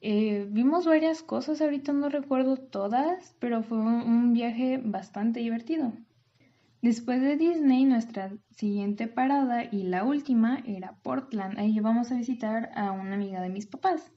Eh, 0.00 0.46
vimos 0.48 0.86
varias 0.86 1.22
cosas, 1.22 1.60
ahorita 1.60 1.92
no 1.92 2.08
recuerdo 2.08 2.56
todas, 2.56 3.34
pero 3.40 3.64
fue 3.64 3.78
un 3.78 4.32
viaje 4.32 4.80
bastante 4.82 5.40
divertido. 5.40 5.92
Después 6.80 7.20
de 7.20 7.36
Disney, 7.36 7.84
nuestra 7.84 8.30
siguiente 8.52 9.08
parada 9.08 9.64
y 9.64 9.82
la 9.82 10.04
última 10.04 10.62
era 10.64 10.94
Portland. 11.02 11.58
Ahí 11.58 11.80
vamos 11.80 12.12
a 12.12 12.14
visitar 12.16 12.70
a 12.76 12.92
una 12.92 13.14
amiga 13.14 13.40
de 13.40 13.48
mis 13.48 13.66
papás. 13.66 14.12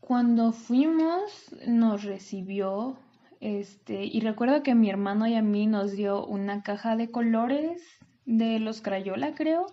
Cuando 0.00 0.52
fuimos 0.52 1.54
nos 1.66 2.04
recibió, 2.04 2.96
este, 3.40 4.04
y 4.04 4.20
recuerdo 4.20 4.62
que 4.62 4.74
mi 4.74 4.90
hermano 4.90 5.26
y 5.26 5.34
a 5.34 5.42
mí 5.42 5.66
nos 5.66 5.92
dio 5.92 6.26
una 6.26 6.62
caja 6.62 6.96
de 6.96 7.10
colores 7.10 7.82
de 8.24 8.58
los 8.58 8.82
Crayola, 8.82 9.34
creo, 9.34 9.66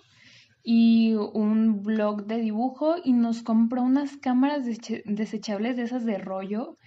y 0.64 1.14
un 1.16 1.82
blog 1.82 2.26
de 2.26 2.40
dibujo 2.40 2.96
y 3.04 3.14
nos 3.14 3.42
compró 3.42 3.82
unas 3.82 4.18
cámaras 4.18 4.66
desechables 5.06 5.78
de 5.78 5.84
esas 5.84 6.06
de 6.06 6.18
rollo 6.18 6.78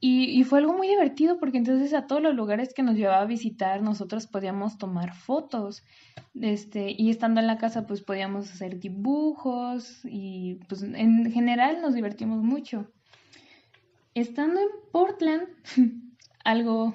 y, 0.00 0.44
fue 0.44 0.60
algo 0.60 0.74
muy 0.74 0.86
divertido 0.86 1.38
porque 1.40 1.58
entonces 1.58 1.92
a 1.92 2.06
todos 2.06 2.22
los 2.22 2.34
lugares 2.34 2.72
que 2.72 2.84
nos 2.84 2.94
llevaba 2.94 3.22
a 3.22 3.26
visitar 3.26 3.82
nosotros 3.82 4.28
podíamos 4.28 4.78
tomar 4.78 5.14
fotos. 5.14 5.82
Este, 6.40 6.94
y 6.96 7.10
estando 7.10 7.40
en 7.40 7.48
la 7.48 7.58
casa 7.58 7.86
pues 7.86 8.02
podíamos 8.02 8.50
hacer 8.50 8.78
dibujos 8.78 10.00
y 10.04 10.60
pues 10.68 10.82
en 10.82 11.32
general 11.32 11.82
nos 11.82 11.94
divertimos 11.94 12.42
mucho. 12.42 12.86
Estando 14.14 14.60
en 14.60 14.68
Portland, 14.92 15.48
algo 16.44 16.94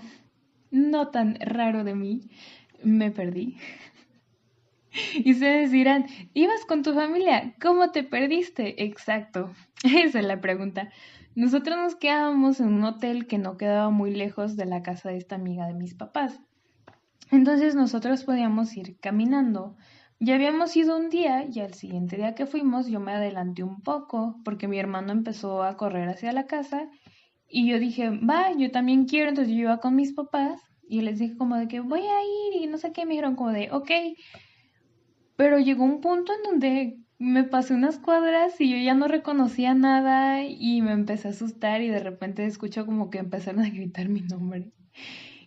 no 0.71 1.09
tan 1.09 1.35
raro 1.41 1.83
de 1.83 1.95
mí, 1.95 2.29
me 2.83 3.11
perdí. 3.11 3.57
Y 5.15 5.31
ustedes 5.31 5.71
dirán, 5.71 6.05
¿ibas 6.35 6.65
con 6.65 6.83
tu 6.83 6.93
familia? 6.93 7.55
¿Cómo 7.59 7.89
te 7.89 8.03
perdiste? 8.03 8.83
Exacto, 8.83 9.51
esa 9.83 10.19
es 10.19 10.25
la 10.25 10.39
pregunta. 10.39 10.91
Nosotros 11.35 11.77
nos 11.77 11.95
quedábamos 11.95 12.59
en 12.59 12.67
un 12.67 12.83
hotel 12.83 13.25
que 13.25 13.37
no 13.37 13.57
quedaba 13.57 13.89
muy 13.89 14.13
lejos 14.13 14.55
de 14.55 14.65
la 14.65 14.83
casa 14.83 15.09
de 15.09 15.17
esta 15.17 15.35
amiga 15.35 15.65
de 15.65 15.73
mis 15.73 15.95
papás. 15.95 16.39
Entonces 17.31 17.73
nosotros 17.73 18.23
podíamos 18.23 18.75
ir 18.77 18.97
caminando. 18.99 19.75
Ya 20.19 20.35
habíamos 20.35 20.75
ido 20.77 20.95
un 20.95 21.09
día 21.09 21.45
y 21.51 21.59
al 21.59 21.73
siguiente 21.73 22.17
día 22.17 22.35
que 22.35 22.45
fuimos 22.45 22.87
yo 22.87 22.99
me 22.99 23.13
adelanté 23.13 23.63
un 23.63 23.81
poco 23.81 24.39
porque 24.45 24.67
mi 24.67 24.77
hermano 24.77 25.11
empezó 25.11 25.63
a 25.63 25.75
correr 25.75 26.07
hacia 26.07 26.31
la 26.31 26.45
casa 26.45 26.87
y 27.49 27.67
yo 27.67 27.79
dije, 27.79 28.09
va, 28.09 28.51
yo 28.55 28.71
también 28.71 29.05
quiero, 29.05 29.29
entonces 29.29 29.53
yo 29.53 29.61
iba 29.61 29.79
con 29.79 29.95
mis 29.95 30.13
papás 30.13 30.61
y 30.87 31.01
les 31.01 31.19
dije 31.19 31.35
como 31.35 31.55
de 31.55 31.67
que 31.67 31.79
voy 31.79 32.01
a 32.01 32.21
ir 32.21 32.61
y 32.61 32.67
no 32.67 32.77
sé 32.77 32.91
qué, 32.91 33.05
me 33.05 33.11
dijeron 33.11 33.35
como 33.35 33.51
de, 33.51 33.71
ok, 33.71 33.91
pero 35.35 35.59
llegó 35.59 35.83
un 35.83 35.99
punto 35.99 36.31
en 36.33 36.43
donde 36.43 37.02
me 37.19 37.43
pasé 37.43 37.73
unas 37.73 37.99
cuadras 37.99 38.59
y 38.61 38.69
yo 38.71 38.77
ya 38.77 38.93
no 38.95 39.07
reconocía 39.07 39.73
nada 39.73 40.43
y 40.43 40.81
me 40.81 40.91
empecé 40.91 41.27
a 41.29 41.31
asustar 41.31 41.81
y 41.81 41.87
de 41.89 41.99
repente 41.99 42.45
escucho 42.45 42.85
como 42.85 43.09
que 43.09 43.19
empezaron 43.19 43.61
a 43.63 43.69
gritar 43.69 44.09
mi 44.09 44.21
nombre. 44.21 44.71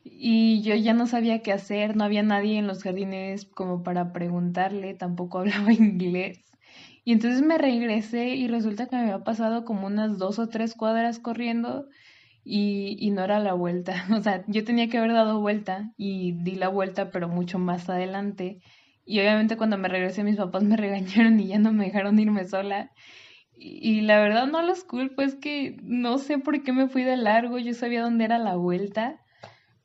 y 0.05 0.63
yo 0.63 0.75
ya 0.77 0.95
no 0.95 1.07
sabía 1.07 1.43
qué 1.43 1.53
hacer, 1.53 1.97
no 1.97 2.05
había 2.05 2.23
nadie 2.23 2.59
en 2.59 2.67
los 2.69 2.83
jardines 2.83 3.47
como 3.47 3.83
para 3.83 4.13
preguntarle, 4.13 4.95
tampoco 4.95 5.39
hablaba 5.41 5.73
inglés. 5.73 6.45
Y 7.05 7.13
entonces 7.13 7.43
me 7.43 7.59
regresé 7.59 8.31
y 8.37 8.49
resulta 8.49 8.87
que 8.89 8.97
me 8.97 9.03
había 9.03 9.25
pasado 9.25 9.65
como 9.65 9.87
unas 9.87 10.19
dos 10.19 10.39
o 10.39 10.49
tres 10.49 10.75
cuadras 10.75 11.19
corriendo 11.21 11.89
y, 12.45 12.97
y 13.01 13.11
no 13.11 13.25
era 13.25 13.39
la 13.41 13.55
vuelta. 13.55 14.07
O 14.17 14.23
sea, 14.23 14.45
yo 14.49 14.65
tenía 14.65 14.89
que 14.89 14.99
haber 14.99 15.13
dado 15.13 15.41
vuelta 15.41 15.93
y 15.97 16.33
di 16.43 16.55
la 16.57 16.69
vuelta, 16.69 17.11
pero 17.11 17.29
mucho 17.29 17.59
más 17.59 17.89
adelante. 17.91 18.61
Y 19.07 19.21
obviamente 19.21 19.57
cuando 19.57 19.79
me 19.79 19.89
regresé 19.89 20.25
mis 20.25 20.37
papás 20.37 20.65
me 20.65 20.77
regañaron 20.77 21.41
y 21.41 21.49
ya 21.49 21.59
no 21.59 21.73
me 21.73 21.87
dejaron 21.87 22.19
irme 22.19 22.45
sola. 22.45 22.91
Y, 23.59 24.03
la 24.03 24.21
verdad 24.21 24.47
no 24.47 24.61
los 24.61 24.85
culpo, 24.85 25.23
es 25.23 25.35
que 25.35 25.79
no 25.83 26.19
sé 26.19 26.39
por 26.39 26.63
qué 26.63 26.75
me 26.75 26.89
fui 26.89 27.05
de 27.05 27.17
largo, 27.17 27.59
yo 27.59 27.73
sabía 27.73 28.03
dónde 28.03 28.27
era 28.27 28.39
la 28.39 28.57
vuelta 28.57 29.19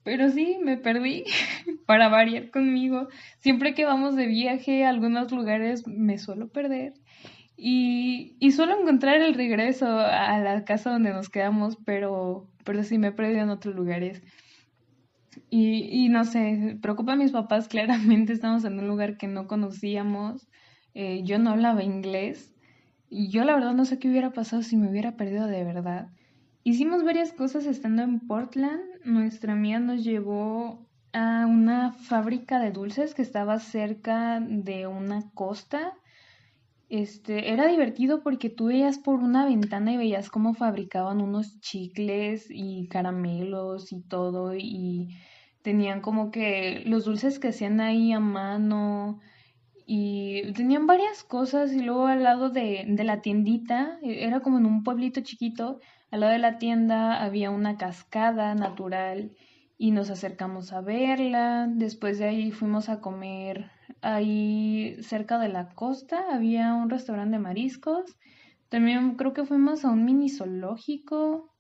pero 0.04 0.30
sí, 0.30 0.58
me 0.64 0.78
perdí 0.78 1.26
para 1.86 2.10
variar 2.10 2.50
conmigo. 2.50 3.08
Siempre 3.40 3.74
que 3.74 3.86
vamos 3.86 4.16
de 4.16 4.28
viaje 4.28 4.84
a 4.84 4.90
algunos 4.90 5.32
lugares 5.32 5.88
me 5.88 6.18
suelo 6.18 6.50
perder. 6.50 6.94
Y, 7.56 8.36
y 8.40 8.52
suelo 8.52 8.80
encontrar 8.80 9.22
el 9.22 9.36
regreso 9.36 9.86
a 9.88 10.40
la 10.40 10.64
casa 10.66 10.90
donde 10.90 11.14
nos 11.14 11.30
quedamos, 11.30 11.78
pero, 11.86 12.48
pero 12.64 12.84
sí 12.84 12.98
me 12.98 13.08
he 13.08 13.12
perdido 13.12 13.42
en 13.42 13.50
otros 13.50 13.76
lugares. 13.76 14.24
Y, 15.50 16.06
y 16.06 16.10
no 16.10 16.26
sé, 16.26 16.78
preocupa 16.82 17.14
a 17.14 17.16
mis 17.18 17.32
papás, 17.32 17.68
claramente 17.70 18.34
estamos 18.34 18.64
en 18.66 18.80
un 18.80 18.88
lugar 18.88 19.18
que 19.18 19.28
no 19.28 19.48
conocíamos. 19.48 20.48
Eh, 20.94 21.22
yo 21.24 21.40
no 21.40 21.52
hablaba 21.52 21.84
inglés. 21.84 22.54
Y 23.10 23.30
yo 23.30 23.44
la 23.44 23.54
verdad 23.56 23.74
no 23.74 23.86
sé 23.86 24.00
qué 24.00 24.10
hubiera 24.10 24.32
pasado 24.32 24.62
si 24.64 24.78
me 24.78 24.90
hubiera 24.90 25.18
perdido 25.18 25.48
de 25.48 25.64
verdad. 25.64 26.10
Hicimos 26.64 27.04
varias 27.04 27.34
cosas 27.34 27.66
estando 27.66 28.04
en 28.04 28.20
Portland. 28.20 28.82
Nuestra 29.04 29.54
amiga 29.54 29.80
nos 29.80 30.04
llevó 30.04 30.88
a 31.14 31.46
una 31.46 31.92
fábrica 31.92 32.60
de 32.60 32.72
dulces 32.72 33.14
que 33.14 33.22
estaba 33.22 33.60
cerca 33.60 34.40
de 34.40 34.88
una 34.88 35.30
costa. 35.34 35.94
Este, 36.92 37.54
era 37.54 37.68
divertido 37.68 38.22
porque 38.22 38.50
tú 38.50 38.66
veías 38.66 38.98
por 38.98 39.16
una 39.16 39.46
ventana 39.46 39.94
y 39.94 39.98
veías 39.98 40.30
cómo 40.30 40.54
fabricaban 40.54 41.22
unos 41.22 41.62
chicles 41.62 42.48
y 42.50 42.90
caramelos 42.90 43.94
y 43.94 44.02
todo 44.02 44.56
y 44.58 45.16
tenían 45.62 46.02
como 46.02 46.32
que 46.32 46.84
los 46.86 47.06
dulces 47.06 47.40
que 47.40 47.48
hacían 47.48 47.80
ahí 47.80 48.12
a 48.12 48.20
mano 48.20 49.22
y 49.86 50.52
tenían 50.52 50.86
varias 50.86 51.24
cosas 51.24 51.72
y 51.72 51.80
luego 51.82 52.08
al 52.08 52.24
lado 52.24 52.50
de, 52.50 52.84
de 52.86 53.04
la 53.06 53.22
tiendita, 53.22 53.98
era 54.04 54.42
como 54.42 54.58
en 54.58 54.66
un 54.66 54.84
pueblito 54.84 55.22
chiquito, 55.22 55.80
al 56.12 56.20
lado 56.20 56.34
de 56.34 56.40
la 56.40 56.58
tienda 56.58 57.24
había 57.24 57.52
una 57.52 57.78
cascada 57.78 58.54
natural 58.54 59.32
y 59.78 59.92
nos 59.92 60.10
acercamos 60.10 60.74
a 60.74 60.82
verla. 60.82 61.68
Después 61.70 62.20
de 62.20 62.26
ahí 62.26 62.52
fuimos 62.52 62.90
a 62.90 63.00
comer 63.00 63.72
ahí 64.02 64.98
cerca 65.02 65.40
de 65.40 65.50
la 65.50 65.70
costa. 65.70 66.26
Había 66.32 66.74
un 66.74 66.90
restaurante 66.90 67.38
de 67.38 67.44
mariscos. 67.44 68.18
También 68.70 69.16
creo 69.16 69.34
que 69.34 69.46
fuimos 69.46 69.86
a 69.86 69.90
un 69.90 70.06
mini 70.06 70.30
zoológico. 70.30 71.54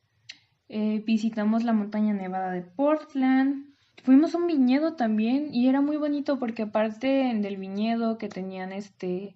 Eh, 0.69 1.03
visitamos 1.05 1.63
la 1.63 1.73
montaña 1.73 2.13
nevada 2.13 2.51
de 2.51 2.61
Portland. 2.61 3.65
Fuimos 4.03 4.33
a 4.33 4.39
un 4.39 4.47
viñedo 4.47 4.95
también 4.95 5.53
y 5.53 5.67
era 5.67 5.81
muy 5.81 5.97
bonito 5.97 6.39
porque 6.39 6.63
aparte 6.63 7.07
del 7.07 7.57
viñedo 7.57 8.17
que 8.17 8.29
tenían 8.29 8.71
este 8.71 9.35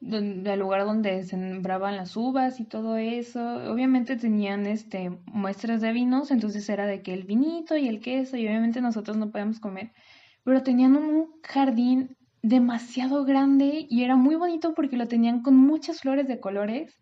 del 0.00 0.58
lugar 0.58 0.86
donde 0.86 1.24
sembraban 1.24 1.96
las 1.96 2.16
uvas 2.16 2.58
y 2.60 2.64
todo 2.64 2.96
eso. 2.96 3.70
Obviamente 3.70 4.16
tenían 4.16 4.66
este 4.66 5.10
muestras 5.26 5.82
de 5.82 5.92
vinos, 5.92 6.30
entonces 6.30 6.66
era 6.70 6.86
de 6.86 7.02
que 7.02 7.12
el 7.12 7.24
vinito 7.24 7.76
y 7.76 7.88
el 7.88 8.00
queso 8.00 8.38
y 8.38 8.46
obviamente 8.46 8.80
nosotros 8.80 9.18
no 9.18 9.30
podíamos 9.30 9.60
comer, 9.60 9.92
pero 10.42 10.62
tenían 10.62 10.96
un 10.96 11.28
jardín 11.42 12.16
demasiado 12.42 13.24
grande 13.24 13.86
y 13.88 14.02
era 14.04 14.16
muy 14.16 14.34
bonito 14.34 14.74
porque 14.74 14.96
lo 14.96 15.08
tenían 15.08 15.42
con 15.42 15.56
muchas 15.56 16.00
flores 16.00 16.28
de 16.28 16.40
colores. 16.40 17.00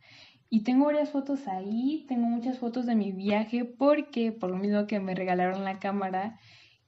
Y 0.51 0.63
tengo 0.63 0.87
varias 0.87 1.11
fotos 1.11 1.47
ahí, 1.47 2.07
tengo 2.09 2.27
muchas 2.27 2.59
fotos 2.59 2.87
de 2.87 2.95
mi 2.95 3.13
viaje 3.13 3.65
porque 3.65 4.33
por 4.33 4.51
lo 4.51 4.57
mismo 4.57 4.87
que 4.87 4.99
me 4.99 5.15
regalaron 5.15 5.65
la 5.65 5.79
cámara 5.79 6.39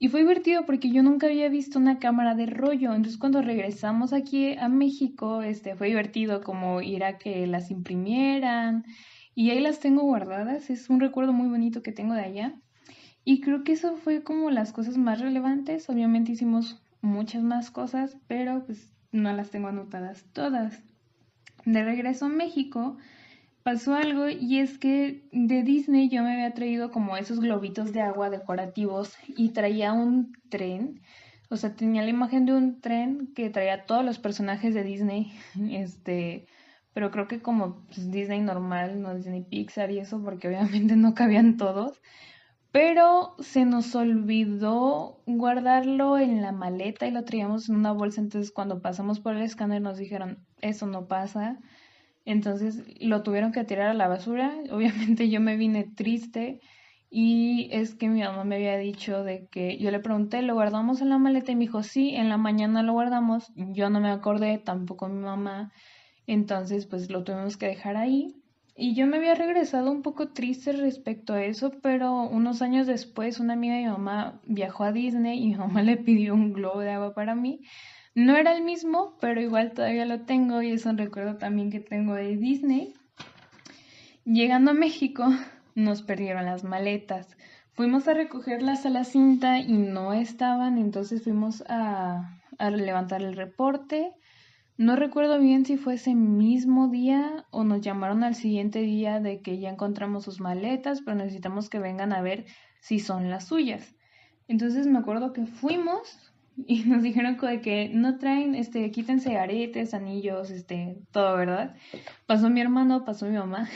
y 0.03 0.07
fue 0.07 0.21
divertido 0.21 0.65
porque 0.65 0.89
yo 0.89 1.03
nunca 1.03 1.27
había 1.27 1.47
visto 1.47 1.77
una 1.77 1.99
cámara 1.99 2.33
de 2.33 2.47
rollo. 2.47 2.91
Entonces 2.91 3.19
cuando 3.19 3.43
regresamos 3.43 4.13
aquí 4.13 4.57
a 4.57 4.67
México, 4.67 5.43
este, 5.43 5.75
fue 5.75 5.89
divertido 5.89 6.41
como 6.41 6.81
ir 6.81 7.03
a 7.03 7.19
que 7.19 7.45
las 7.45 7.69
imprimieran. 7.69 8.83
Y 9.35 9.51
ahí 9.51 9.59
las 9.59 9.79
tengo 9.79 10.01
guardadas. 10.01 10.71
Es 10.71 10.89
un 10.89 11.01
recuerdo 11.01 11.33
muy 11.33 11.49
bonito 11.49 11.83
que 11.83 11.91
tengo 11.91 12.15
de 12.15 12.21
allá. 12.21 12.55
Y 13.23 13.41
creo 13.41 13.63
que 13.63 13.73
eso 13.73 13.95
fue 13.95 14.23
como 14.23 14.49
las 14.49 14.73
cosas 14.73 14.97
más 14.97 15.21
relevantes. 15.21 15.87
Obviamente 15.87 16.31
hicimos 16.31 16.81
muchas 17.01 17.43
más 17.43 17.71
cosas, 17.71 18.17
pero 18.27 18.63
pues 18.65 18.93
no 19.11 19.33
las 19.33 19.49
tengo 19.49 19.67
anotadas 19.67 20.25
todas. 20.33 20.81
De 21.65 21.83
regreso 21.83 22.25
a 22.25 22.29
México, 22.29 22.97
pasó 23.63 23.95
algo 23.95 24.29
y 24.29 24.59
es 24.59 24.77
que 24.77 25.27
de 25.31 25.63
Disney 25.63 26.09
yo 26.09 26.23
me 26.23 26.33
había 26.33 26.53
traído 26.53 26.91
como 26.91 27.17
esos 27.17 27.39
globitos 27.39 27.93
de 27.93 28.01
agua 28.01 28.29
decorativos 28.29 29.15
y 29.27 29.49
traía 29.49 29.93
un 29.93 30.33
tren, 30.49 31.01
o 31.49 31.57
sea, 31.57 31.75
tenía 31.75 32.01
la 32.01 32.09
imagen 32.09 32.45
de 32.45 32.53
un 32.53 32.81
tren 32.81 33.33
que 33.35 33.49
traía 33.49 33.85
todos 33.85 34.05
los 34.05 34.19
personajes 34.19 34.73
de 34.73 34.83
Disney, 34.83 35.33
este, 35.69 36.47
pero 36.93 37.11
creo 37.11 37.27
que 37.27 37.41
como 37.41 37.85
pues, 37.87 38.09
Disney 38.11 38.41
normal, 38.41 39.01
no 39.01 39.15
Disney 39.15 39.43
Pixar 39.43 39.91
y 39.91 39.99
eso, 39.99 40.21
porque 40.23 40.47
obviamente 40.47 40.95
no 40.95 41.13
cabían 41.13 41.57
todos. 41.57 42.01
Pero 42.71 43.35
se 43.39 43.65
nos 43.65 43.95
olvidó 43.95 45.21
guardarlo 45.25 46.17
en 46.17 46.41
la 46.41 46.51
maleta 46.51 47.07
y 47.07 47.11
lo 47.11 47.23
traíamos 47.25 47.69
en 47.69 47.75
una 47.75 47.91
bolsa. 47.91 48.21
Entonces, 48.21 48.51
cuando 48.51 48.81
pasamos 48.81 49.19
por 49.19 49.35
el 49.35 49.41
escáner, 49.41 49.81
nos 49.81 49.97
dijeron: 49.97 50.45
Eso 50.61 50.87
no 50.87 51.07
pasa 51.07 51.59
entonces 52.25 52.83
lo 52.99 53.23
tuvieron 53.23 53.51
que 53.51 53.63
tirar 53.63 53.89
a 53.89 53.93
la 53.93 54.07
basura. 54.07 54.53
Obviamente 54.71 55.29
yo 55.29 55.41
me 55.41 55.57
vine 55.57 55.83
triste 55.83 56.59
y 57.09 57.69
es 57.71 57.95
que 57.95 58.07
mi 58.07 58.21
mamá 58.21 58.43
me 58.43 58.55
había 58.55 58.77
dicho 58.77 59.23
de 59.23 59.47
que 59.47 59.77
yo 59.77 59.91
le 59.91 59.99
pregunté, 59.99 60.41
¿lo 60.41 60.53
guardamos 60.53 61.01
en 61.01 61.09
la 61.09 61.17
maleta? 61.17 61.51
Y 61.51 61.55
me 61.55 61.61
dijo, 61.61 61.83
sí, 61.83 62.15
en 62.15 62.29
la 62.29 62.37
mañana 62.37 62.83
lo 62.83 62.93
guardamos. 62.93 63.51
Yo 63.55 63.89
no 63.89 63.99
me 63.99 64.09
acordé, 64.09 64.59
tampoco 64.59 65.09
mi 65.09 65.21
mamá. 65.21 65.71
Entonces 66.27 66.85
pues 66.85 67.09
lo 67.09 67.23
tuvimos 67.23 67.57
que 67.57 67.67
dejar 67.67 67.97
ahí. 67.97 68.40
Y 68.81 68.95
yo 68.95 69.05
me 69.05 69.17
había 69.17 69.35
regresado 69.35 69.91
un 69.91 70.01
poco 70.01 70.29
triste 70.29 70.71
respecto 70.71 71.33
a 71.33 71.43
eso, 71.43 71.69
pero 71.83 72.23
unos 72.23 72.63
años 72.63 72.87
después 72.87 73.39
una 73.39 73.53
amiga 73.53 73.75
de 73.75 73.81
mi 73.83 73.87
mamá 73.89 74.41
viajó 74.47 74.85
a 74.85 74.91
Disney 74.91 75.37
y 75.37 75.49
mi 75.49 75.55
mamá 75.55 75.83
le 75.83 75.97
pidió 75.97 76.33
un 76.33 76.51
globo 76.51 76.79
de 76.79 76.89
agua 76.89 77.13
para 77.13 77.35
mí. 77.35 77.61
No 78.15 78.35
era 78.35 78.53
el 78.57 78.63
mismo, 78.63 79.19
pero 79.21 79.39
igual 79.39 79.73
todavía 79.73 80.05
lo 80.05 80.21
tengo 80.21 80.63
y 80.63 80.71
es 80.71 80.87
un 80.87 80.97
recuerdo 80.97 81.37
también 81.37 81.69
que 81.69 81.79
tengo 81.79 82.15
de 82.15 82.35
Disney. 82.37 82.95
Llegando 84.25 84.71
a 84.71 84.73
México, 84.73 85.27
nos 85.75 86.01
perdieron 86.01 86.45
las 86.45 86.63
maletas. 86.63 87.37
Fuimos 87.73 88.07
a 88.07 88.15
recogerlas 88.15 88.87
a 88.87 88.89
la 88.89 89.03
cinta 89.03 89.59
y 89.59 89.73
no 89.73 90.11
estaban, 90.11 90.79
entonces 90.79 91.21
fuimos 91.21 91.63
a, 91.69 92.41
a 92.57 92.71
levantar 92.71 93.21
el 93.21 93.35
reporte. 93.35 94.11
No 94.77 94.95
recuerdo 94.95 95.39
bien 95.39 95.65
si 95.65 95.77
fue 95.77 95.95
ese 95.95 96.15
mismo 96.15 96.87
día 96.87 97.45
o 97.51 97.63
nos 97.63 97.81
llamaron 97.81 98.23
al 98.23 98.35
siguiente 98.35 98.79
día 98.79 99.19
de 99.19 99.41
que 99.41 99.59
ya 99.59 99.69
encontramos 99.69 100.23
sus 100.23 100.39
maletas, 100.39 101.01
pero 101.01 101.15
necesitamos 101.15 101.69
que 101.69 101.79
vengan 101.79 102.13
a 102.13 102.21
ver 102.21 102.45
si 102.79 102.99
son 102.99 103.29
las 103.29 103.45
suyas. 103.45 103.95
Entonces 104.47 104.87
me 104.87 104.99
acuerdo 104.99 105.33
que 105.33 105.45
fuimos, 105.45 106.31
y 106.67 106.83
nos 106.85 107.03
dijeron 107.03 107.37
que 107.61 107.89
no 107.93 108.17
traen, 108.17 108.55
este, 108.55 108.89
quítense 108.91 109.37
aretes, 109.37 109.93
anillos, 109.93 110.49
este, 110.51 110.97
todo, 111.11 111.37
¿verdad? 111.37 111.75
Pasó 112.25 112.49
mi 112.49 112.61
hermano, 112.61 113.05
pasó 113.05 113.25
mi 113.27 113.37
mamá, 113.37 113.69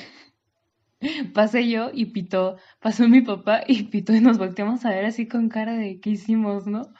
pasé 1.33 1.69
yo 1.69 1.91
y 1.93 2.07
pitó, 2.07 2.57
pasó 2.79 3.07
mi 3.07 3.21
papá 3.21 3.61
y 3.67 3.83
pitó 3.83 4.13
y 4.13 4.21
nos 4.21 4.37
volteamos 4.37 4.85
a 4.85 4.89
ver 4.89 5.05
así 5.05 5.27
con 5.27 5.49
cara 5.49 5.73
de 5.73 5.99
qué 5.99 6.11
hicimos, 6.11 6.67
¿no? 6.67 6.93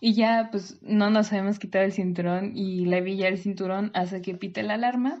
Y 0.00 0.14
ya, 0.14 0.48
pues, 0.50 0.78
no 0.82 1.10
nos 1.10 1.32
habíamos 1.32 1.58
quitado 1.58 1.84
el 1.84 1.92
cinturón 1.92 2.56
y 2.56 2.86
la 2.86 3.00
vi 3.00 3.16
ya 3.16 3.28
el 3.28 3.38
cinturón 3.38 3.90
hace 3.94 4.22
que 4.22 4.34
pite 4.34 4.62
la 4.62 4.74
alarma. 4.74 5.18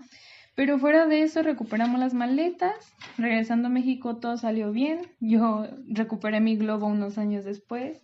Pero 0.54 0.78
fuera 0.78 1.06
de 1.06 1.22
eso, 1.22 1.42
recuperamos 1.42 2.00
las 2.00 2.14
maletas. 2.14 2.74
Regresando 3.16 3.68
a 3.68 3.70
México, 3.70 4.16
todo 4.16 4.36
salió 4.36 4.72
bien. 4.72 5.00
Yo 5.20 5.66
recuperé 5.88 6.40
mi 6.40 6.56
globo 6.56 6.86
unos 6.86 7.18
años 7.18 7.44
después 7.44 8.00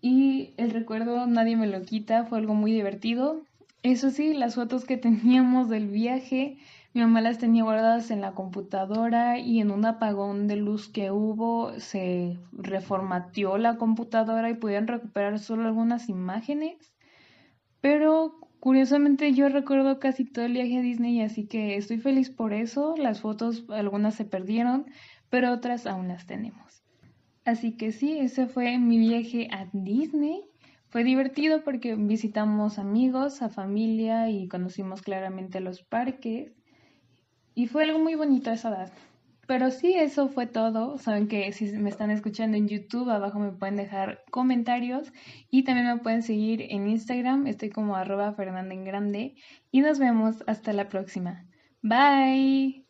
y 0.00 0.54
el 0.56 0.70
recuerdo 0.70 1.26
nadie 1.26 1.56
me 1.56 1.66
lo 1.66 1.82
quita, 1.82 2.24
fue 2.24 2.38
algo 2.38 2.54
muy 2.54 2.72
divertido. 2.72 3.42
Eso 3.82 4.10
sí, 4.10 4.34
las 4.34 4.54
fotos 4.54 4.84
que 4.84 4.96
teníamos 5.08 5.68
del 5.68 5.88
viaje, 5.88 6.58
mi 6.96 7.02
mamá 7.02 7.20
las 7.20 7.36
tenía 7.36 7.62
guardadas 7.62 8.10
en 8.10 8.22
la 8.22 8.32
computadora 8.32 9.38
y 9.38 9.60
en 9.60 9.70
un 9.70 9.84
apagón 9.84 10.48
de 10.48 10.56
luz 10.56 10.88
que 10.88 11.10
hubo 11.10 11.78
se 11.78 12.38
reformateó 12.52 13.58
la 13.58 13.76
computadora 13.76 14.48
y 14.48 14.54
pudieron 14.54 14.86
recuperar 14.86 15.38
solo 15.38 15.66
algunas 15.66 16.08
imágenes. 16.08 16.94
Pero 17.82 18.40
curiosamente 18.60 19.34
yo 19.34 19.50
recuerdo 19.50 19.98
casi 19.98 20.24
todo 20.24 20.46
el 20.46 20.54
viaje 20.54 20.78
a 20.78 20.80
Disney, 20.80 21.20
así 21.20 21.46
que 21.46 21.76
estoy 21.76 21.98
feliz 21.98 22.30
por 22.30 22.54
eso. 22.54 22.94
Las 22.96 23.20
fotos, 23.20 23.66
algunas 23.68 24.14
se 24.14 24.24
perdieron, 24.24 24.86
pero 25.28 25.52
otras 25.52 25.86
aún 25.86 26.08
las 26.08 26.26
tenemos. 26.26 26.82
Así 27.44 27.76
que 27.76 27.92
sí, 27.92 28.18
ese 28.20 28.46
fue 28.46 28.78
mi 28.78 28.96
viaje 28.96 29.48
a 29.52 29.68
Disney. 29.74 30.48
Fue 30.88 31.04
divertido 31.04 31.62
porque 31.62 31.94
visitamos 31.94 32.78
amigos, 32.78 33.42
a 33.42 33.50
familia 33.50 34.30
y 34.30 34.48
conocimos 34.48 35.02
claramente 35.02 35.60
los 35.60 35.82
parques. 35.82 36.56
Y 37.56 37.68
fue 37.68 37.84
algo 37.84 37.98
muy 37.98 38.14
bonito 38.14 38.50
esa 38.50 38.68
edad. 38.68 38.92
Pero 39.46 39.70
sí, 39.70 39.94
eso 39.94 40.28
fue 40.28 40.46
todo. 40.46 40.98
Saben 40.98 41.26
que 41.26 41.50
si 41.52 41.64
me 41.72 41.88
están 41.88 42.10
escuchando 42.10 42.58
en 42.58 42.68
YouTube, 42.68 43.08
abajo 43.08 43.38
me 43.38 43.52
pueden 43.52 43.76
dejar 43.76 44.22
comentarios 44.30 45.10
y 45.50 45.64
también 45.64 45.86
me 45.86 45.98
pueden 45.98 46.22
seguir 46.22 46.66
en 46.68 46.86
Instagram. 46.86 47.46
Estoy 47.46 47.70
como 47.70 47.96
arroba 47.96 48.34
Grande. 48.36 49.36
Y 49.70 49.80
nos 49.80 49.98
vemos 49.98 50.44
hasta 50.46 50.74
la 50.74 50.90
próxima. 50.90 51.46
Bye. 51.80 52.85